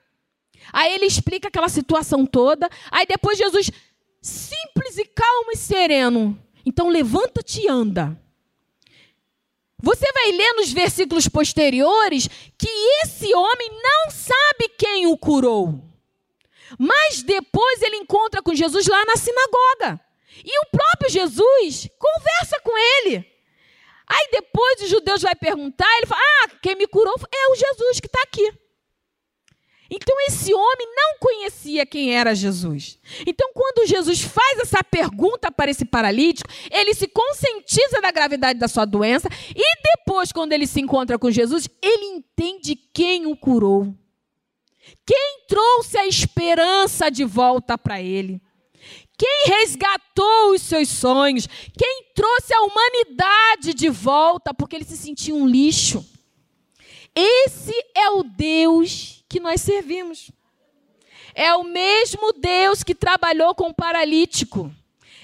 Aí 0.73 0.93
ele 0.93 1.07
explica 1.07 1.49
aquela 1.49 1.69
situação 1.69 2.27
toda. 2.27 2.69
Aí 2.91 3.07
depois 3.07 3.39
Jesus 3.39 3.71
simples 4.21 4.99
e 4.99 5.05
calmo 5.05 5.53
e 5.53 5.57
sereno. 5.57 6.39
Então 6.65 6.89
levanta-te 6.89 7.63
e 7.63 7.69
anda. 7.69 8.21
Você 9.83 10.11
vai 10.13 10.33
ler 10.33 10.55
nos 10.55 10.73
versículos 10.73 11.29
posteriores 11.29 12.29
que 12.59 12.69
esse 13.03 13.35
homem 13.35 13.71
não 13.71 14.11
sabe 14.11 14.69
quem 14.79 15.07
o 15.07 15.17
curou. 15.17 15.79
Mas 16.79 17.23
depois 17.23 17.83
ele 17.83 17.97
encontra 17.97 18.43
com 18.43 18.55
Jesus 18.55 18.87
lá 18.87 19.05
na 19.05 19.17
sinagoga. 19.17 20.01
E 20.43 20.61
o 20.61 20.67
próprio 20.71 21.11
Jesus 21.11 21.89
conversa 21.99 22.61
com 22.63 22.77
ele. 22.77 23.34
Aí 24.07 24.29
depois 24.33 24.83
os 24.83 24.89
judeus 24.89 25.23
vai 25.23 25.35
perguntar, 25.35 25.89
ele 25.97 26.07
fala: 26.07 26.21
Ah, 26.23 26.49
quem 26.63 26.77
me 26.77 26.87
curou 26.87 27.15
é 27.33 27.53
o 27.53 27.57
Jesus 27.57 28.01
que 28.01 28.07
está 28.07 28.21
aqui. 28.23 28.53
Então 29.91 30.17
esse 30.27 30.53
homem 30.53 30.89
não 30.95 31.19
conhecia 31.21 31.87
quem 31.87 32.17
era 32.17 32.35
Jesus. 32.35 32.99
Então 33.27 33.51
quando 33.55 33.87
Jesus 33.87 34.23
faz 34.23 34.59
essa 34.59 34.83
pergunta 34.83 35.53
para 35.53 35.71
esse 35.71 35.85
paralítico, 35.85 36.51
ele 36.71 36.95
se 36.95 37.07
conscientiza 37.07 38.01
da 38.01 38.11
gravidade 38.11 38.59
da 38.59 38.67
sua 38.67 38.85
doença 38.85 39.29
e 39.55 39.63
depois 39.97 40.33
quando 40.33 40.53
ele 40.53 40.67
se 40.67 40.81
encontra 40.81 41.19
com 41.19 41.31
Jesus, 41.31 41.69
ele 41.83 42.17
entende 42.17 42.75
quem 42.75 43.27
o 43.27 43.37
curou. 43.37 43.95
Quem 45.07 45.45
trouxe 45.49 45.99
a 45.99 46.07
esperança 46.07 47.11
de 47.11 47.25
volta 47.25 47.77
para 47.79 48.01
ele. 48.01 48.41
Quem 49.17 49.47
resgatou 49.47 50.53
os 50.53 50.63
seus 50.63 50.89
sonhos? 50.89 51.47
Quem 51.47 52.07
trouxe 52.15 52.53
a 52.53 52.63
humanidade 52.63 53.73
de 53.73 53.89
volta 53.89 54.53
porque 54.53 54.77
ele 54.77 54.85
se 54.85 54.97
sentia 54.97 55.35
um 55.35 55.47
lixo? 55.47 56.05
Esse 57.15 57.75
é 57.95 58.11
o 58.11 58.25
Deus 58.25 59.25
que 59.29 59.39
nós 59.39 59.61
servimos. 59.61 60.31
É 61.35 61.55
o 61.55 61.65
mesmo 61.65 62.33
Deus 62.33 62.83
que 62.83 62.95
trabalhou 62.95 63.55
com 63.55 63.69
o 63.69 63.75
paralítico. 63.75 64.73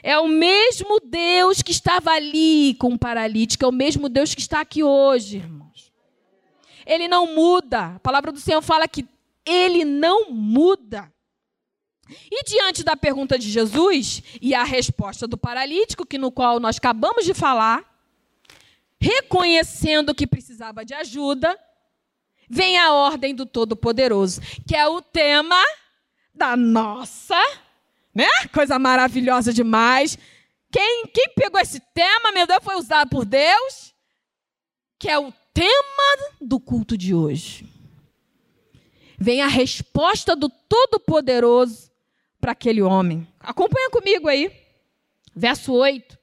É 0.03 0.19
o 0.19 0.29
mesmo 0.29 1.01
Deus 1.01 1.61
que 1.63 1.73
estava 1.73 2.13
ali 2.13 2.75
com 2.75 2.95
o 2.95 2.99
paralítico. 2.99 3.65
É 3.65 3.69
o 3.69 3.73
mesmo 3.73 4.09
Deus 4.09 4.35
que 4.35 4.41
está 4.41 4.61
aqui 4.61 4.83
hoje, 4.83 5.39
irmãos. 5.39 5.93
Ele 6.87 7.09
não 7.09 7.35
muda. 7.35 7.97
A 7.97 8.01
palavra 8.01 8.33
do 8.33 8.41
Senhor 8.41 8.63
fala 8.63 8.89
que 8.89 9.07
ele 9.45 9.85
não 9.85 10.31
muda. 10.31 11.13
E 12.31 12.45
diante 12.45 12.83
da 12.83 12.97
pergunta 12.97 13.39
de 13.39 13.51
Jesus 13.51 14.23
e 14.41 14.55
a 14.55 14.65
resposta 14.65 15.27
do 15.27 15.37
paralítico, 15.37 16.07
que 16.07 16.19
no 16.19 16.31
qual 16.31 16.59
nós 16.59 16.79
acabamos 16.79 17.25
de 17.25 17.35
falar, 17.35 17.85
reconhecendo 19.01 20.15
que 20.15 20.27
precisava 20.27 20.85
de 20.85 20.95
ajuda, 20.95 21.59
vem 22.49 22.79
a 22.79 22.93
ordem 22.93 23.35
do 23.35 23.47
Todo-Poderoso, 23.47 24.41
que 24.67 24.77
é 24.77 24.87
o 24.87 25.01
tema 25.01 25.63
da 26.35 26.57
nossa, 26.57 27.41
né? 28.15 28.29
Coisa 28.53 28.79
maravilhosa 28.79 29.53
demais. 29.53 30.19
Quem, 30.71 31.07
quem 31.07 31.29
pegou 31.35 31.61
esse 31.61 31.81
tema, 31.95 32.33
meu 32.33 32.47
Deus, 32.47 32.63
foi 32.63 32.77
usado 32.77 33.09
por 33.09 33.25
Deus, 33.25 33.95
que 34.99 35.09
é 35.09 35.19
o 35.19 35.33
tema 35.53 36.35
do 36.41 36.61
culto 36.61 36.97
de 36.97 37.15
hoje. 37.15 37.67
Vem 39.19 39.43
a 39.43 39.49
resposta 39.49 40.35
do 40.35 40.49
Todo-Poderoso 40.49 41.90
para 42.41 42.53
aquele 42.53 42.83
homem. 42.83 43.27
Acompanha 43.39 43.91
comigo 43.91 44.29
aí. 44.29 44.51
Verso 45.35 45.73
8. 45.73 46.19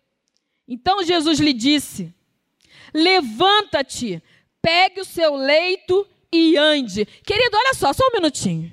Então 0.67 1.03
Jesus 1.03 1.39
lhe 1.39 1.53
disse: 1.53 2.13
Levanta-te, 2.93 4.21
pegue 4.61 5.01
o 5.01 5.05
seu 5.05 5.35
leito 5.35 6.07
e 6.31 6.57
ande. 6.57 7.05
Querido, 7.05 7.55
olha 7.55 7.73
só, 7.73 7.93
só 7.93 8.03
um 8.07 8.13
minutinho. 8.13 8.71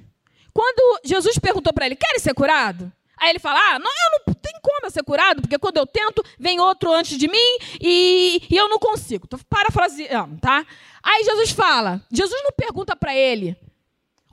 Quando 0.52 1.00
Jesus 1.04 1.38
perguntou 1.38 1.72
para 1.72 1.86
ele, 1.86 1.96
quer 1.96 2.18
ser 2.20 2.34
curado? 2.34 2.92
Aí 3.16 3.30
ele 3.30 3.38
fala, 3.38 3.58
ah, 3.58 3.78
não, 3.78 3.90
eu 3.90 4.24
não 4.26 4.34
tem 4.34 4.52
como 4.60 4.80
eu 4.82 4.90
ser 4.90 5.02
curado, 5.02 5.40
porque 5.40 5.58
quando 5.58 5.76
eu 5.76 5.86
tento, 5.86 6.22
vem 6.38 6.60
outro 6.60 6.92
antes 6.92 7.16
de 7.16 7.28
mim 7.28 7.58
e, 7.80 8.42
e 8.50 8.56
eu 8.56 8.68
não 8.68 8.78
consigo. 8.78 9.24
Estou 9.24 9.40
parafraseando, 9.48 10.38
tá? 10.40 10.66
Aí 11.02 11.24
Jesus 11.24 11.50
fala, 11.50 12.02
Jesus 12.12 12.40
não 12.42 12.52
pergunta 12.52 12.94
para 12.96 13.14
ele, 13.14 13.56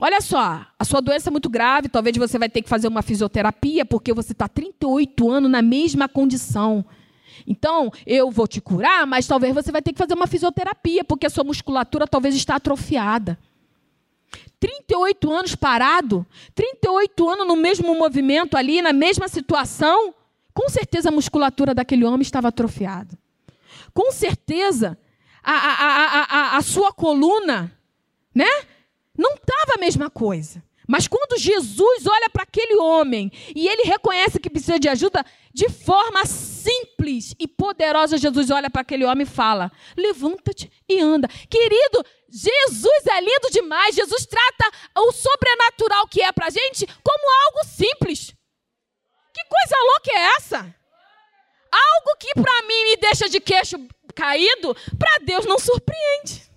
olha 0.02 0.20
só, 0.20 0.66
a 0.76 0.84
sua 0.84 1.00
doença 1.00 1.30
é 1.30 1.32
muito 1.32 1.48
grave, 1.48 1.88
talvez 1.88 2.16
você 2.16 2.36
vai 2.36 2.48
ter 2.48 2.60
que 2.60 2.68
fazer 2.68 2.88
uma 2.88 3.02
fisioterapia, 3.02 3.84
porque 3.84 4.12
você 4.12 4.32
está 4.32 4.48
38 4.48 5.30
anos 5.30 5.48
na 5.48 5.62
mesma 5.62 6.08
condição. 6.08 6.84
Então, 7.46 7.92
eu 8.04 8.28
vou 8.28 8.48
te 8.48 8.60
curar, 8.60 9.06
mas 9.06 9.28
talvez 9.28 9.54
você 9.54 9.70
vai 9.70 9.80
ter 9.80 9.92
que 9.92 9.98
fazer 9.98 10.14
uma 10.14 10.26
fisioterapia, 10.26 11.04
porque 11.04 11.24
a 11.24 11.30
sua 11.30 11.44
musculatura 11.44 12.04
talvez 12.08 12.34
está 12.34 12.56
atrofiada. 12.56 13.38
38 14.58 15.32
anos 15.32 15.54
parado, 15.54 16.26
38 16.52 17.28
anos 17.28 17.46
no 17.46 17.54
mesmo 17.54 17.94
movimento 17.96 18.56
ali, 18.56 18.82
na 18.82 18.92
mesma 18.92 19.28
situação, 19.28 20.12
com 20.52 20.68
certeza 20.68 21.10
a 21.10 21.12
musculatura 21.12 21.72
daquele 21.72 22.04
homem 22.04 22.22
estava 22.22 22.48
atrofiada. 22.48 23.16
Com 23.94 24.10
certeza 24.10 24.98
a, 25.44 25.52
a, 25.52 26.22
a, 26.22 26.56
a, 26.56 26.62
sua 26.62 26.92
coluna, 26.92 27.72
né? 28.34 28.48
Não 29.16 29.34
estava 29.34 29.74
a 29.76 29.80
mesma 29.80 30.10
coisa. 30.10 30.62
Mas 30.88 31.06
quando 31.06 31.38
Jesus 31.38 32.06
olha 32.06 32.28
para 32.28 32.42
aquele 32.42 32.76
homem 32.76 33.30
e 33.54 33.68
ele 33.68 33.82
reconhece 33.84 34.40
que 34.40 34.50
precisa 34.50 34.78
de 34.78 34.88
ajuda, 34.88 35.24
de 35.54 35.68
forma 35.68 36.26
simples 36.26 37.34
e 37.38 37.46
poderosa, 37.46 38.18
Jesus 38.18 38.50
olha 38.50 38.68
para 38.68 38.82
aquele 38.82 39.04
homem 39.04 39.22
e 39.22 39.30
fala: 39.30 39.70
Levanta-te 39.96 40.70
e 40.88 41.00
anda. 41.00 41.28
Querido, 41.48 42.04
Jesus 42.28 43.06
é 43.06 43.20
lindo 43.20 43.50
demais. 43.50 43.94
Jesus 43.94 44.26
trata 44.26 44.70
o 44.98 45.12
sobrenatural 45.12 46.08
que 46.08 46.20
é 46.20 46.32
para 46.32 46.46
a 46.46 46.50
gente 46.50 46.86
como 47.02 47.44
algo 47.46 47.66
simples. 47.66 48.34
Que 49.32 49.44
coisa 49.44 49.76
louca 49.84 50.10
é 50.10 50.36
essa? 50.36 50.58
Algo 51.72 52.16
que 52.18 52.34
para 52.34 52.62
mim 52.66 52.84
me 52.84 52.96
deixa 52.96 53.28
de 53.28 53.40
queixo 53.40 53.76
caído, 54.14 54.76
para 54.98 55.24
Deus 55.24 55.46
não 55.46 55.58
surpreende. 55.58 56.51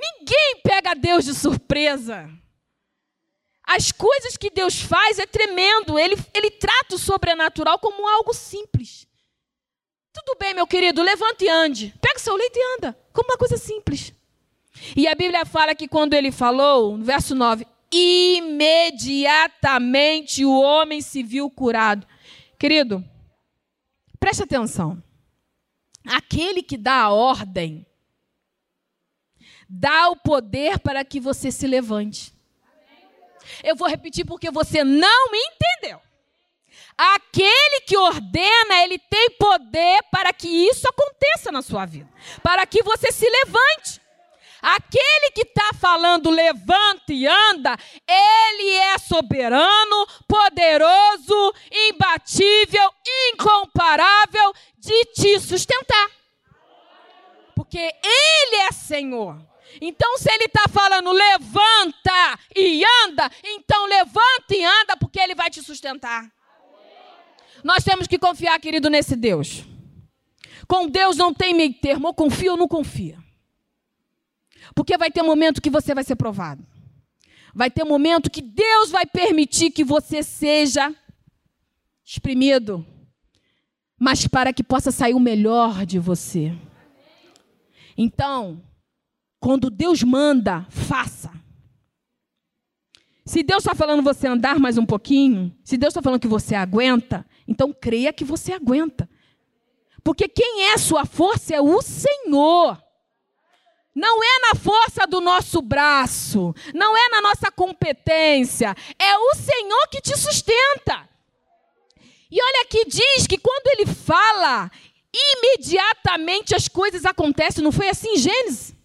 Ninguém 0.00 0.60
pega 0.62 0.94
Deus 0.94 1.24
de 1.24 1.34
surpresa. 1.34 2.30
As 3.62 3.92
coisas 3.92 4.36
que 4.36 4.50
Deus 4.50 4.80
faz 4.80 5.18
é 5.18 5.26
tremendo. 5.26 5.98
Ele, 5.98 6.16
ele 6.32 6.50
trata 6.50 6.94
o 6.94 6.98
sobrenatural 6.98 7.78
como 7.78 8.08
algo 8.08 8.32
simples. 8.32 9.06
Tudo 10.12 10.36
bem, 10.38 10.54
meu 10.54 10.66
querido, 10.66 11.02
levante 11.02 11.44
e 11.44 11.48
ande. 11.48 11.94
Pega 12.00 12.18
seu 12.18 12.34
leito 12.34 12.58
e 12.58 12.76
anda. 12.78 12.98
Como 13.12 13.28
uma 13.28 13.38
coisa 13.38 13.56
simples. 13.56 14.12
E 14.96 15.06
a 15.06 15.14
Bíblia 15.14 15.44
fala 15.44 15.74
que 15.74 15.86
quando 15.86 16.14
ele 16.14 16.32
falou, 16.32 16.96
no 16.96 17.04
verso 17.04 17.34
9, 17.34 17.66
imediatamente 17.92 20.44
o 20.44 20.58
homem 20.58 21.00
se 21.00 21.22
viu 21.22 21.48
curado. 21.50 22.06
Querido, 22.58 23.04
preste 24.18 24.42
atenção. 24.42 25.00
Aquele 26.06 26.62
que 26.62 26.76
dá 26.76 27.02
a 27.02 27.12
ordem, 27.12 27.86
dá 29.70 30.08
o 30.08 30.16
poder 30.16 30.80
para 30.80 31.04
que 31.04 31.20
você 31.20 31.52
se 31.52 31.66
levante. 31.66 32.34
Eu 33.62 33.76
vou 33.76 33.88
repetir 33.88 34.26
porque 34.26 34.50
você 34.50 34.82
não 34.82 35.30
me 35.30 35.38
entendeu. 35.38 36.00
Aquele 36.98 37.80
que 37.86 37.96
ordena, 37.96 38.82
ele 38.82 38.98
tem 38.98 39.30
poder 39.38 40.02
para 40.10 40.32
que 40.32 40.48
isso 40.48 40.86
aconteça 40.88 41.52
na 41.52 41.62
sua 41.62 41.86
vida, 41.86 42.08
para 42.42 42.66
que 42.66 42.82
você 42.82 43.12
se 43.12 43.26
levante. 43.28 44.00
Aquele 44.60 45.30
que 45.30 45.42
está 45.42 45.70
falando 45.80 46.28
levanta 46.28 47.10
e 47.12 47.26
anda, 47.26 47.78
ele 48.06 48.70
é 48.74 48.98
soberano, 48.98 50.06
poderoso, 50.28 51.54
imbatível, 51.88 52.92
incomparável 53.32 54.52
de 54.76 55.04
te 55.14 55.40
sustentar. 55.40 56.10
Porque 57.54 57.78
ele 57.78 58.56
é 58.56 58.72
Senhor. 58.72 59.50
Então, 59.80 60.18
se 60.18 60.30
ele 60.32 60.44
está 60.44 60.64
falando 60.70 61.12
levanta 61.12 62.38
e 62.56 62.82
anda, 63.04 63.30
então 63.44 63.86
levanta 63.86 64.54
e 64.54 64.64
anda, 64.64 64.96
porque 64.96 65.20
ele 65.20 65.34
vai 65.34 65.50
te 65.50 65.62
sustentar. 65.62 66.30
Nós 67.62 67.84
temos 67.84 68.06
que 68.06 68.18
confiar, 68.18 68.58
querido, 68.58 68.88
nesse 68.88 69.14
Deus. 69.14 69.64
Com 70.66 70.88
Deus 70.88 71.16
não 71.16 71.34
tem 71.34 71.52
meio 71.52 71.74
termo, 71.74 72.08
ou 72.08 72.14
confia 72.14 72.52
ou 72.52 72.56
não 72.56 72.68
confia. 72.68 73.18
Porque 74.74 74.96
vai 74.96 75.10
ter 75.10 75.22
momento 75.22 75.60
que 75.60 75.70
você 75.70 75.94
vai 75.94 76.04
ser 76.04 76.16
provado. 76.16 76.66
Vai 77.54 77.70
ter 77.70 77.84
momento 77.84 78.30
que 78.30 78.40
Deus 78.40 78.90
vai 78.90 79.04
permitir 79.04 79.70
que 79.70 79.84
você 79.84 80.22
seja 80.22 80.94
exprimido, 82.04 82.86
mas 83.98 84.26
para 84.26 84.52
que 84.52 84.62
possa 84.62 84.90
sair 84.90 85.14
o 85.14 85.20
melhor 85.20 85.84
de 85.84 85.98
você. 85.98 86.56
Então, 87.96 88.62
quando 89.40 89.70
Deus 89.70 90.02
manda, 90.02 90.66
faça. 90.68 91.32
Se 93.24 93.42
Deus 93.42 93.62
está 93.62 93.74
falando 93.74 94.02
você 94.02 94.26
andar 94.26 94.58
mais 94.58 94.76
um 94.76 94.84
pouquinho, 94.84 95.56
se 95.64 95.78
Deus 95.78 95.92
está 95.92 96.02
falando 96.02 96.20
que 96.20 96.28
você 96.28 96.54
aguenta, 96.54 97.26
então 97.48 97.72
creia 97.72 98.12
que 98.12 98.24
você 98.24 98.52
aguenta. 98.52 99.08
Porque 100.04 100.28
quem 100.28 100.64
é 100.70 100.76
sua 100.76 101.06
força 101.06 101.54
é 101.54 101.60
o 101.60 101.80
Senhor. 101.80 102.82
Não 103.94 104.22
é 104.22 104.38
na 104.48 104.54
força 104.54 105.06
do 105.06 105.20
nosso 105.20 105.60
braço, 105.62 106.54
não 106.74 106.96
é 106.96 107.08
na 107.08 107.20
nossa 107.20 107.50
competência, 107.50 108.74
é 108.98 109.16
o 109.16 109.34
Senhor 109.34 109.88
que 109.90 110.00
te 110.00 110.16
sustenta. 110.16 111.08
E 112.30 112.40
olha 112.40 112.66
que 112.66 112.84
diz 112.84 113.26
que 113.26 113.36
quando 113.36 113.66
ele 113.66 113.86
fala, 113.86 114.70
imediatamente 115.12 116.54
as 116.54 116.68
coisas 116.68 117.04
acontecem, 117.04 117.64
não 117.64 117.72
foi 117.72 117.88
assim 117.88 118.10
em 118.10 118.18
Gênesis? 118.18 118.79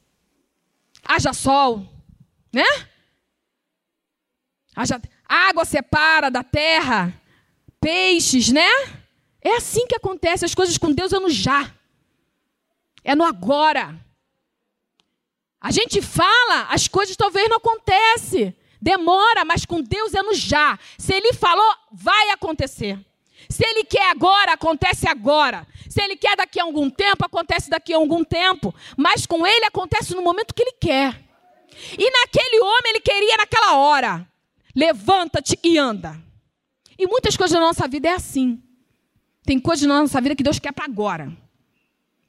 Haja 1.08 1.34
sol, 1.34 1.88
né? 2.52 2.66
Haja, 4.76 5.02
água 5.28 5.64
separa 5.64 6.30
da 6.30 6.44
terra, 6.44 7.14
peixes, 7.80 8.52
né? 8.52 8.70
É 9.42 9.58
assim 9.58 9.86
que 9.86 9.96
acontece, 9.96 10.44
as 10.44 10.56
coisas 10.56 10.78
com 10.78 10.92
Deus 10.92 11.14
é 11.14 11.20
no 11.20 11.30
já. 11.30 11.74
É 13.04 13.14
no 13.16 13.24
agora. 13.24 14.04
A 15.62 15.72
gente 15.72 16.02
fala, 16.02 16.64
as 16.70 16.88
coisas 16.88 17.16
talvez 17.16 17.48
não 17.48 17.58
acontecem. 17.58 18.56
Demora, 18.82 19.46
mas 19.46 19.66
com 19.66 19.82
Deus 19.82 20.14
é 20.14 20.22
no 20.22 20.34
já. 20.34 20.78
Se 20.98 21.14
ele 21.14 21.34
falou, 21.34 21.76
vai 21.92 22.32
acontecer. 22.32 23.00
Se 23.50 23.66
ele 23.66 23.84
quer 23.84 24.10
agora, 24.12 24.54
acontece 24.54 25.08
agora. 25.08 25.68
Se 25.90 26.02
ele 26.02 26.16
quer 26.16 26.36
daqui 26.36 26.60
a 26.60 26.64
algum 26.64 26.90
tempo, 26.90 27.26
acontece 27.26 27.70
daqui 27.70 27.94
a 27.94 27.98
algum 27.98 28.24
tempo. 28.24 28.74
Mas 28.98 29.26
com 29.26 29.46
ele 29.46 29.66
acontece 29.66 30.16
no 30.16 30.22
momento 30.22 30.54
que 30.54 30.62
ele 30.62 30.74
quer. 30.80 31.24
E 31.98 32.10
naquele 32.10 32.60
homem 32.62 32.90
ele 32.90 33.02
queria 33.02 33.38
naquela 33.38 33.78
hora. 33.78 34.28
Levanta-te 34.76 35.60
e 35.64 35.78
anda. 35.78 36.22
E 36.98 37.08
muitas 37.08 37.38
coisas 37.38 37.58
na 37.58 37.66
nossa 37.66 37.88
vida 37.88 38.08
é 38.08 38.14
assim. 38.14 38.62
Tem 39.46 39.60
coisas 39.60 39.88
na 39.88 40.02
nossa 40.02 40.20
vida 40.20 40.36
que 40.36 40.44
Deus 40.44 40.60
quer 40.60 40.72
para 40.72 40.86
agora. 40.86 41.32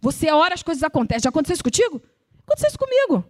Você 0.01 0.31
ora, 0.31 0.55
as 0.55 0.63
coisas 0.63 0.83
acontecem. 0.83 1.23
Já 1.23 1.31
aconteceu 1.31 1.55
isso 1.55 1.65
contigo? 1.65 2.03
Aconteceu 2.45 2.69
isso 2.69 2.79
comigo. 2.79 3.25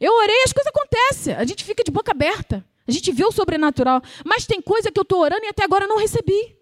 Eu 0.00 0.14
orei, 0.14 0.42
as 0.44 0.52
coisas 0.52 0.72
acontecem. 0.74 1.34
A 1.34 1.44
gente 1.44 1.64
fica 1.64 1.82
de 1.82 1.90
boca 1.90 2.12
aberta. 2.12 2.64
A 2.86 2.92
gente 2.92 3.10
vê 3.12 3.24
o 3.24 3.32
sobrenatural. 3.32 4.00
Mas 4.24 4.46
tem 4.46 4.62
coisa 4.62 4.90
que 4.90 4.98
eu 4.98 5.02
estou 5.02 5.20
orando 5.20 5.44
e 5.44 5.48
até 5.48 5.64
agora 5.64 5.86
não 5.86 5.98
recebi. 5.98 6.55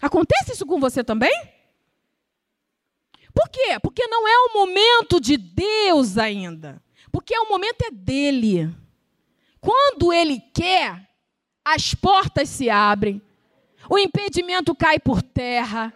Acontece 0.00 0.52
isso 0.52 0.66
com 0.66 0.78
você 0.78 1.02
também? 1.02 1.32
Por 3.34 3.48
quê? 3.48 3.78
Porque 3.82 4.06
não 4.06 4.26
é 4.26 4.36
o 4.38 4.52
momento 4.54 5.20
de 5.20 5.36
Deus 5.36 6.16
ainda. 6.16 6.82
Porque 7.12 7.36
o 7.38 7.48
momento 7.48 7.82
é 7.82 7.90
dele. 7.90 8.74
Quando 9.60 10.12
ele 10.12 10.40
quer, 10.54 11.06
as 11.64 11.94
portas 11.94 12.48
se 12.48 12.70
abrem, 12.70 13.20
o 13.90 13.98
impedimento 13.98 14.74
cai 14.74 14.98
por 14.98 15.22
terra. 15.22 15.92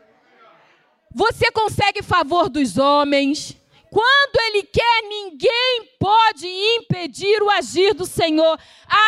Você 1.13 1.51
consegue 1.51 2.03
favor 2.03 2.49
dos 2.49 2.79
homens. 2.79 3.57
Quando 3.91 4.41
ele 4.47 4.63
quer, 4.63 5.03
ninguém 5.03 5.89
pode 5.99 6.47
impedir 6.47 7.43
o 7.43 7.51
agir 7.51 7.93
do 7.95 8.07
Senhor. 8.07 8.59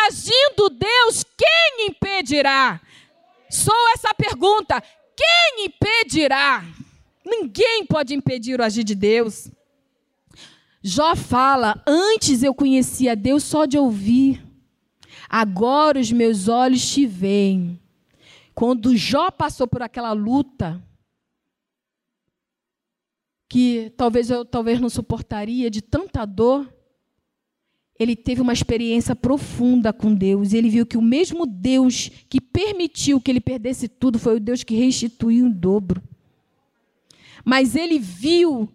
Agindo 0.07 0.69
Deus, 0.69 1.23
quem 1.37 1.87
impedirá? 1.87 2.81
Sou 3.53 3.89
essa 3.93 4.11
pergunta: 4.15 4.81
quem 5.15 5.65
impedirá? 5.67 6.65
Ninguém 7.23 7.85
pode 7.85 8.15
impedir 8.15 8.59
o 8.59 8.63
agir 8.63 8.83
de 8.83 8.95
Deus. 8.95 9.51
Jó 10.81 11.15
fala: 11.15 11.79
Antes 11.85 12.41
eu 12.41 12.55
conhecia 12.55 13.15
Deus 13.15 13.43
só 13.43 13.65
de 13.65 13.77
ouvir, 13.77 14.43
agora 15.29 15.99
os 15.99 16.11
meus 16.11 16.47
olhos 16.47 16.83
te 16.91 17.05
veem. 17.05 17.79
Quando 18.55 18.97
Jó 18.97 19.29
passou 19.29 19.67
por 19.67 19.83
aquela 19.83 20.13
luta, 20.13 20.83
que 23.47 23.93
talvez 23.95 24.31
eu 24.31 24.43
talvez 24.43 24.81
não 24.81 24.89
suportaria 24.89 25.69
de 25.69 25.79
tanta 25.79 26.25
dor, 26.25 26.67
ele 27.99 28.15
teve 28.15 28.41
uma 28.41 28.53
experiência 28.53 29.15
profunda 29.15 29.93
com 29.93 30.13
Deus. 30.13 30.53
Ele 30.53 30.69
viu 30.69 30.85
que 30.85 30.97
o 30.97 31.01
mesmo 31.01 31.45
Deus 31.45 32.09
que 32.27 32.41
permitiu 32.41 33.21
que 33.21 33.29
ele 33.29 33.39
perdesse 33.39 33.87
tudo 33.87 34.17
foi 34.17 34.37
o 34.37 34.39
Deus 34.39 34.63
que 34.63 34.75
restituiu 34.75 35.47
o 35.47 35.53
dobro. 35.53 36.01
Mas 37.45 37.75
ele 37.75 37.99
viu 37.99 38.69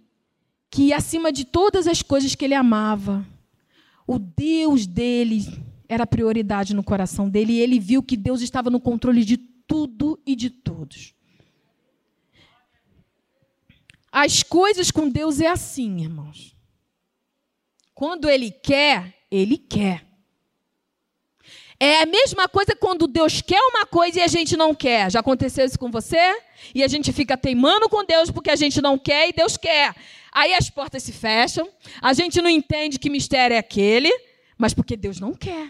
que, 0.70 0.92
acima 0.92 1.32
de 1.32 1.44
todas 1.44 1.86
as 1.86 2.02
coisas 2.02 2.34
que 2.34 2.44
ele 2.44 2.54
amava, 2.54 3.26
o 4.06 4.18
Deus 4.18 4.86
dele 4.86 5.44
era 5.88 6.06
prioridade 6.06 6.74
no 6.74 6.84
coração 6.84 7.28
dele. 7.28 7.54
E 7.54 7.60
ele 7.60 7.80
viu 7.80 8.02
que 8.02 8.16
Deus 8.16 8.40
estava 8.40 8.70
no 8.70 8.80
controle 8.80 9.24
de 9.24 9.36
tudo 9.36 10.18
e 10.24 10.36
de 10.36 10.50
todos. 10.50 11.14
As 14.12 14.42
coisas 14.42 14.90
com 14.90 15.08
Deus 15.08 15.40
é 15.40 15.48
assim, 15.48 16.02
irmãos. 16.02 16.57
Quando 17.98 18.30
Ele 18.30 18.52
quer, 18.52 19.12
Ele 19.28 19.58
quer. 19.58 20.06
É 21.80 22.00
a 22.00 22.06
mesma 22.06 22.46
coisa 22.46 22.76
quando 22.76 23.08
Deus 23.08 23.42
quer 23.42 23.60
uma 23.60 23.84
coisa 23.86 24.20
e 24.20 24.22
a 24.22 24.28
gente 24.28 24.56
não 24.56 24.72
quer. 24.72 25.10
Já 25.10 25.18
aconteceu 25.18 25.66
isso 25.66 25.76
com 25.76 25.90
você? 25.90 26.40
E 26.72 26.84
a 26.84 26.86
gente 26.86 27.12
fica 27.12 27.36
teimando 27.36 27.88
com 27.88 28.04
Deus 28.04 28.30
porque 28.30 28.50
a 28.50 28.54
gente 28.54 28.80
não 28.80 28.96
quer 28.96 29.28
e 29.28 29.32
Deus 29.32 29.56
quer. 29.56 29.92
Aí 30.30 30.54
as 30.54 30.70
portas 30.70 31.02
se 31.02 31.10
fecham, 31.10 31.68
a 32.00 32.12
gente 32.12 32.40
não 32.40 32.48
entende 32.48 33.00
que 33.00 33.10
mistério 33.10 33.56
é 33.56 33.58
aquele, 33.58 34.16
mas 34.56 34.72
porque 34.72 34.96
Deus 34.96 35.18
não 35.18 35.34
quer. 35.34 35.68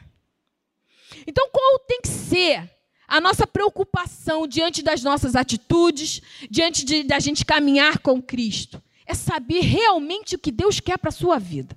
Então, 1.26 1.48
qual 1.50 1.78
tem 1.78 2.02
que 2.02 2.08
ser 2.08 2.70
a 3.06 3.22
nossa 3.22 3.46
preocupação 3.46 4.46
diante 4.46 4.82
das 4.82 5.02
nossas 5.02 5.34
atitudes, 5.34 6.20
diante 6.50 6.84
de, 6.84 7.04
da 7.04 7.18
gente 7.20 7.42
caminhar 7.42 8.00
com 8.00 8.20
Cristo? 8.20 8.82
É 9.06 9.14
saber 9.14 9.60
realmente 9.60 10.34
o 10.34 10.38
que 10.38 10.52
Deus 10.52 10.78
quer 10.78 10.98
para 10.98 11.08
a 11.08 11.10
sua 11.10 11.38
vida. 11.38 11.74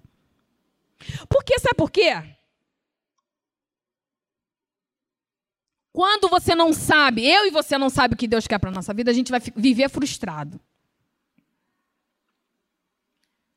Porque 1.30 1.60
sabe 1.60 1.76
por 1.76 1.92
quê? 1.92 2.14
Quando 5.94 6.30
você 6.30 6.56
não 6.56 6.72
sabe, 6.72 7.26
eu 7.26 7.46
e 7.46 7.52
você 7.52 7.78
não 7.78 7.90
sabe 7.90 8.14
o 8.14 8.18
que 8.18 8.28
Deus 8.28 8.48
quer 8.48 8.60
para 8.60 8.72
nossa 8.72 8.94
vida, 8.94 9.12
a 9.12 9.14
gente 9.14 9.32
vai 9.32 9.42
viver 9.56 9.90
frustrado. 9.90 10.60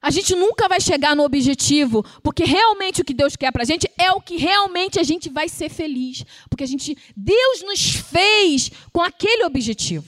A 0.02 0.10
gente 0.10 0.34
nunca 0.34 0.68
vai 0.68 0.82
chegar 0.82 1.16
no 1.16 1.22
objetivo, 1.22 2.04
porque 2.22 2.44
realmente 2.44 3.00
o 3.00 3.04
que 3.04 3.14
Deus 3.14 3.36
quer 3.36 3.50
para 3.50 3.62
a 3.62 3.64
gente 3.64 3.88
é 3.96 4.12
o 4.12 4.20
que 4.20 4.36
realmente 4.36 5.00
a 5.00 5.02
gente 5.02 5.30
vai 5.30 5.48
ser 5.48 5.70
feliz. 5.70 6.26
Porque 6.50 6.62
a 6.62 6.66
gente, 6.66 6.94
Deus 7.16 7.62
nos 7.62 7.94
fez 7.94 8.70
com 8.92 9.00
aquele 9.00 9.44
objetivo. 9.44 10.04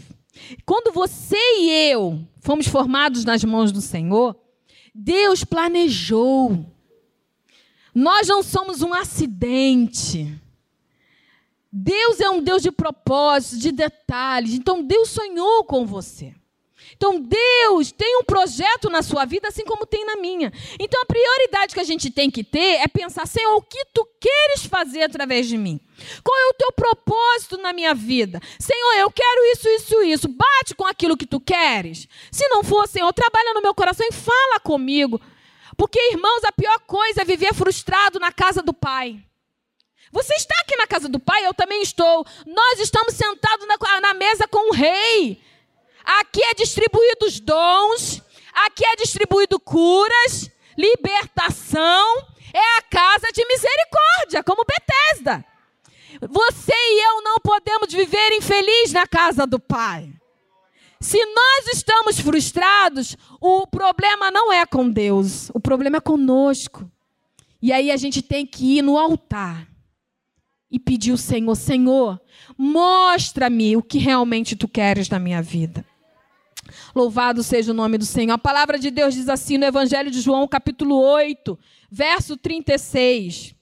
Quando 0.67 0.93
você 0.93 1.39
e 1.39 1.91
eu 1.91 2.29
fomos 2.41 2.67
formados 2.67 3.25
nas 3.25 3.43
mãos 3.43 3.73
do 3.73 3.81
Senhor, 3.81 4.39
Deus 4.95 5.45
planejou. 5.45 6.76
Nós 7.97 8.29
não 8.29 8.43
somos 8.43 8.83
um 8.83 8.93
acidente. 8.93 10.39
Deus 11.73 12.21
é 12.21 12.29
um 12.29 12.43
Deus 12.43 12.63
de 12.63 12.71
propósitos, 12.71 13.59
de 13.59 13.73
detalhes. 13.73 14.53
Então 14.53 14.83
Deus 14.83 15.09
sonhou 15.09 15.65
com 15.65 15.87
você. 15.87 16.35
Então 16.95 17.19
Deus 17.19 17.93
tem 17.93 18.19
um 18.19 18.25
projeto 18.25 18.91
na 18.91 19.01
sua 19.01 19.25
vida, 19.25 19.49
assim 19.49 19.65
como 19.65 19.87
tem 19.87 20.05
na 20.05 20.17
minha. 20.17 20.53
Então 20.79 21.01
a 21.01 21.07
prioridade 21.07 21.73
que 21.73 21.81
a 21.81 21.85
gente 21.85 22.11
tem 22.11 22.31
que 22.31 22.45
ter 22.45 22.83
é 22.83 22.87
pensar, 22.87 23.27
Senhor, 23.27 23.57
o 23.57 23.63
que 23.63 23.87
tu 23.95 24.07
queres 24.21 24.67
fazer 24.67 25.05
através 25.05 25.49
de 25.49 25.57
mim? 25.57 25.81
Qual 26.23 26.39
é 26.39 26.51
o 26.51 26.55
teu 26.55 26.73
propósito 26.73 27.57
na 27.57 27.73
minha 27.73 27.95
vida? 27.95 28.43
Senhor, 28.59 28.93
eu 28.99 29.11
quero 29.11 29.43
isso, 29.53 29.69
isso, 29.71 30.03
isso. 30.03 30.29
Bate 30.29 30.75
com 30.77 30.85
aquilo 30.85 31.17
que 31.17 31.27
tu 31.27 31.41
queres. 31.41 32.07
Se 32.31 32.47
não 32.49 32.63
for, 32.63 32.87
Senhor, 32.87 33.11
trabalha 33.15 33.55
no 33.55 33.63
meu 33.63 33.75
coração 33.75 34.07
e 34.07 34.13
fala 34.13 34.61
comigo. 34.61 35.19
Porque, 35.77 35.99
irmãos, 36.13 36.43
a 36.45 36.53
pior 36.53 36.79
coisa 36.81 37.23
é 37.23 37.25
viver 37.25 37.55
frustrado 37.55 38.19
na 38.19 38.33
casa 38.33 38.63
do 38.63 38.73
Pai. 38.73 39.23
Você 40.11 40.35
está 40.35 40.55
aqui 40.63 40.77
na 40.77 40.87
casa 40.87 41.09
do 41.09 41.21
Pai, 41.21 41.47
eu 41.47 41.53
também 41.53 41.83
estou. 41.83 42.25
Nós 42.47 42.81
estamos 42.81 43.15
sentados 43.15 43.67
na, 43.67 44.01
na 44.01 44.15
mesa 44.15 44.49
com 44.49 44.71
o 44.71 44.73
Rei. 44.73 45.43
Aqui 46.05 46.43
é 46.43 46.55
distribuído 46.55 47.27
os 47.27 47.41
dons, 47.41 48.23
aqui 48.55 48.87
é 48.87 48.97
distribuído 48.97 49.59
curas, 49.59 50.51
libertação. 50.79 52.27
É 52.55 52.79
a 52.79 52.83
casa 52.83 53.31
de 53.35 53.45
misericórdia, 53.45 54.43
como 54.43 54.65
Betesda. 54.65 55.45
Você 56.23 56.73
e 56.73 57.07
eu 57.07 57.23
não 57.23 57.37
podemos 57.41 57.93
viver 57.93 58.33
infeliz 58.33 58.93
na 58.93 59.07
casa 59.07 59.47
do 59.47 59.59
Pai. 59.59 60.11
Se 61.07 61.25
nós 61.25 61.69
estamos 61.73 62.19
frustrados, 62.19 63.17
o 63.41 63.65
problema 63.65 64.29
não 64.29 64.53
é 64.53 64.67
com 64.67 64.91
Deus, 64.91 65.51
o 65.55 65.61
problema 65.61 65.99
é 65.99 66.01
conosco. 66.01 66.91
E 67.63 67.73
aí 67.73 67.93
a 67.93 67.97
gente 67.97 68.21
tem 68.21 68.45
que 68.45 68.79
ir 68.79 68.83
no 68.83 68.99
altar 68.99 69.69
e 70.69 70.81
pedir 70.81 71.13
ao 71.13 71.17
Senhor: 71.17 71.55
Senhor, 71.55 72.21
mostra-me 72.59 73.77
o 73.77 73.85
que 73.85 73.99
realmente 73.99 74.57
tu 74.57 74.67
queres 74.67 75.09
na 75.09 75.21
minha 75.21 75.41
vida. 75.41 75.87
Louvado 76.93 77.41
seja 77.45 77.71
o 77.71 77.75
nome 77.75 77.99
do 77.99 78.05
Senhor. 78.05 78.35
A 78.35 78.39
palavra 78.39 78.77
de 78.77 78.91
Deus 78.91 79.15
diz 79.15 79.29
assim 79.29 79.59
no 79.59 79.65
Evangelho 79.65 80.11
de 80.11 80.21
João, 80.21 80.49
capítulo 80.49 81.01
8, 81.01 81.57
verso 81.89 82.37
36. 82.37 83.55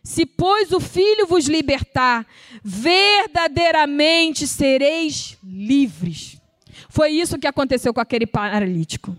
Se, 0.00 0.24
pois, 0.24 0.70
o 0.70 0.78
Filho 0.78 1.26
vos 1.26 1.46
libertar, 1.46 2.24
verdadeiramente 2.62 4.46
sereis 4.46 5.36
livres. 5.42 6.33
Foi 6.94 7.10
isso 7.10 7.40
que 7.40 7.48
aconteceu 7.48 7.92
com 7.92 8.00
aquele 8.00 8.24
paralítico. 8.24 9.16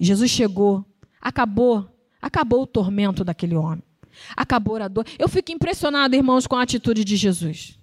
Jesus 0.00 0.28
chegou, 0.32 0.84
acabou, 1.20 1.88
acabou 2.20 2.62
o 2.62 2.66
tormento 2.66 3.22
daquele 3.22 3.54
homem. 3.54 3.84
Acabou 4.36 4.82
a 4.82 4.88
dor. 4.88 5.06
Eu 5.16 5.28
fico 5.28 5.52
impressionado, 5.52 6.16
irmãos, 6.16 6.44
com 6.48 6.56
a 6.56 6.62
atitude 6.62 7.04
de 7.04 7.14
Jesus. 7.14 7.78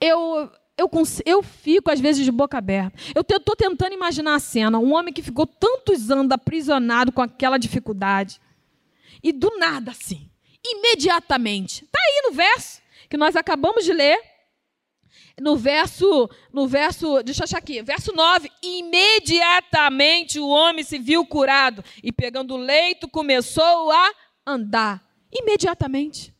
Eu, 0.00 0.50
eu, 0.76 0.90
eu 1.24 1.40
fico, 1.40 1.88
às 1.88 2.00
vezes, 2.00 2.24
de 2.24 2.32
boca 2.32 2.58
aberta. 2.58 2.98
Eu 3.14 3.22
estou 3.22 3.54
tentando 3.54 3.92
imaginar 3.92 4.34
a 4.34 4.40
cena. 4.40 4.76
Um 4.76 4.92
homem 4.92 5.14
que 5.14 5.22
ficou 5.22 5.46
tantos 5.46 6.10
anos 6.10 6.32
aprisionado 6.32 7.12
com 7.12 7.22
aquela 7.22 7.58
dificuldade. 7.58 8.40
E 9.22 9.32
do 9.32 9.56
nada, 9.56 9.92
assim, 9.92 10.28
imediatamente. 10.64 11.84
Está 11.84 12.00
aí 12.00 12.22
no 12.28 12.32
verso 12.32 12.80
que 13.08 13.16
nós 13.16 13.36
acabamos 13.36 13.84
de 13.84 13.92
ler. 13.92 14.18
No 15.38 15.54
verso, 15.56 16.30
no 16.50 16.66
verso, 16.66 17.22
deixa 17.22 17.42
eu 17.42 17.44
achar 17.44 17.58
aqui, 17.58 17.82
verso 17.82 18.10
9, 18.10 18.50
imediatamente 18.62 20.40
o 20.40 20.48
homem 20.48 20.82
se 20.82 20.98
viu 20.98 21.26
curado 21.26 21.84
e 22.02 22.10
pegando 22.10 22.54
o 22.54 22.58
leito 22.58 23.06
começou 23.06 23.90
a 23.90 24.10
andar. 24.46 25.04
Imediatamente. 25.30 26.34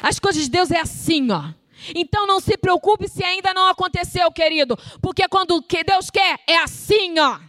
As 0.00 0.20
coisas 0.20 0.44
de 0.44 0.50
Deus 0.50 0.70
é 0.70 0.80
assim, 0.80 1.30
ó. 1.32 1.52
Então 1.92 2.26
não 2.26 2.38
se 2.38 2.56
preocupe 2.56 3.08
se 3.08 3.24
ainda 3.24 3.52
não 3.52 3.66
aconteceu, 3.66 4.30
querido, 4.30 4.78
porque 5.02 5.26
quando 5.28 5.64
Deus 5.84 6.08
quer 6.08 6.38
é 6.46 6.56
assim, 6.58 7.18
ó. 7.18 7.40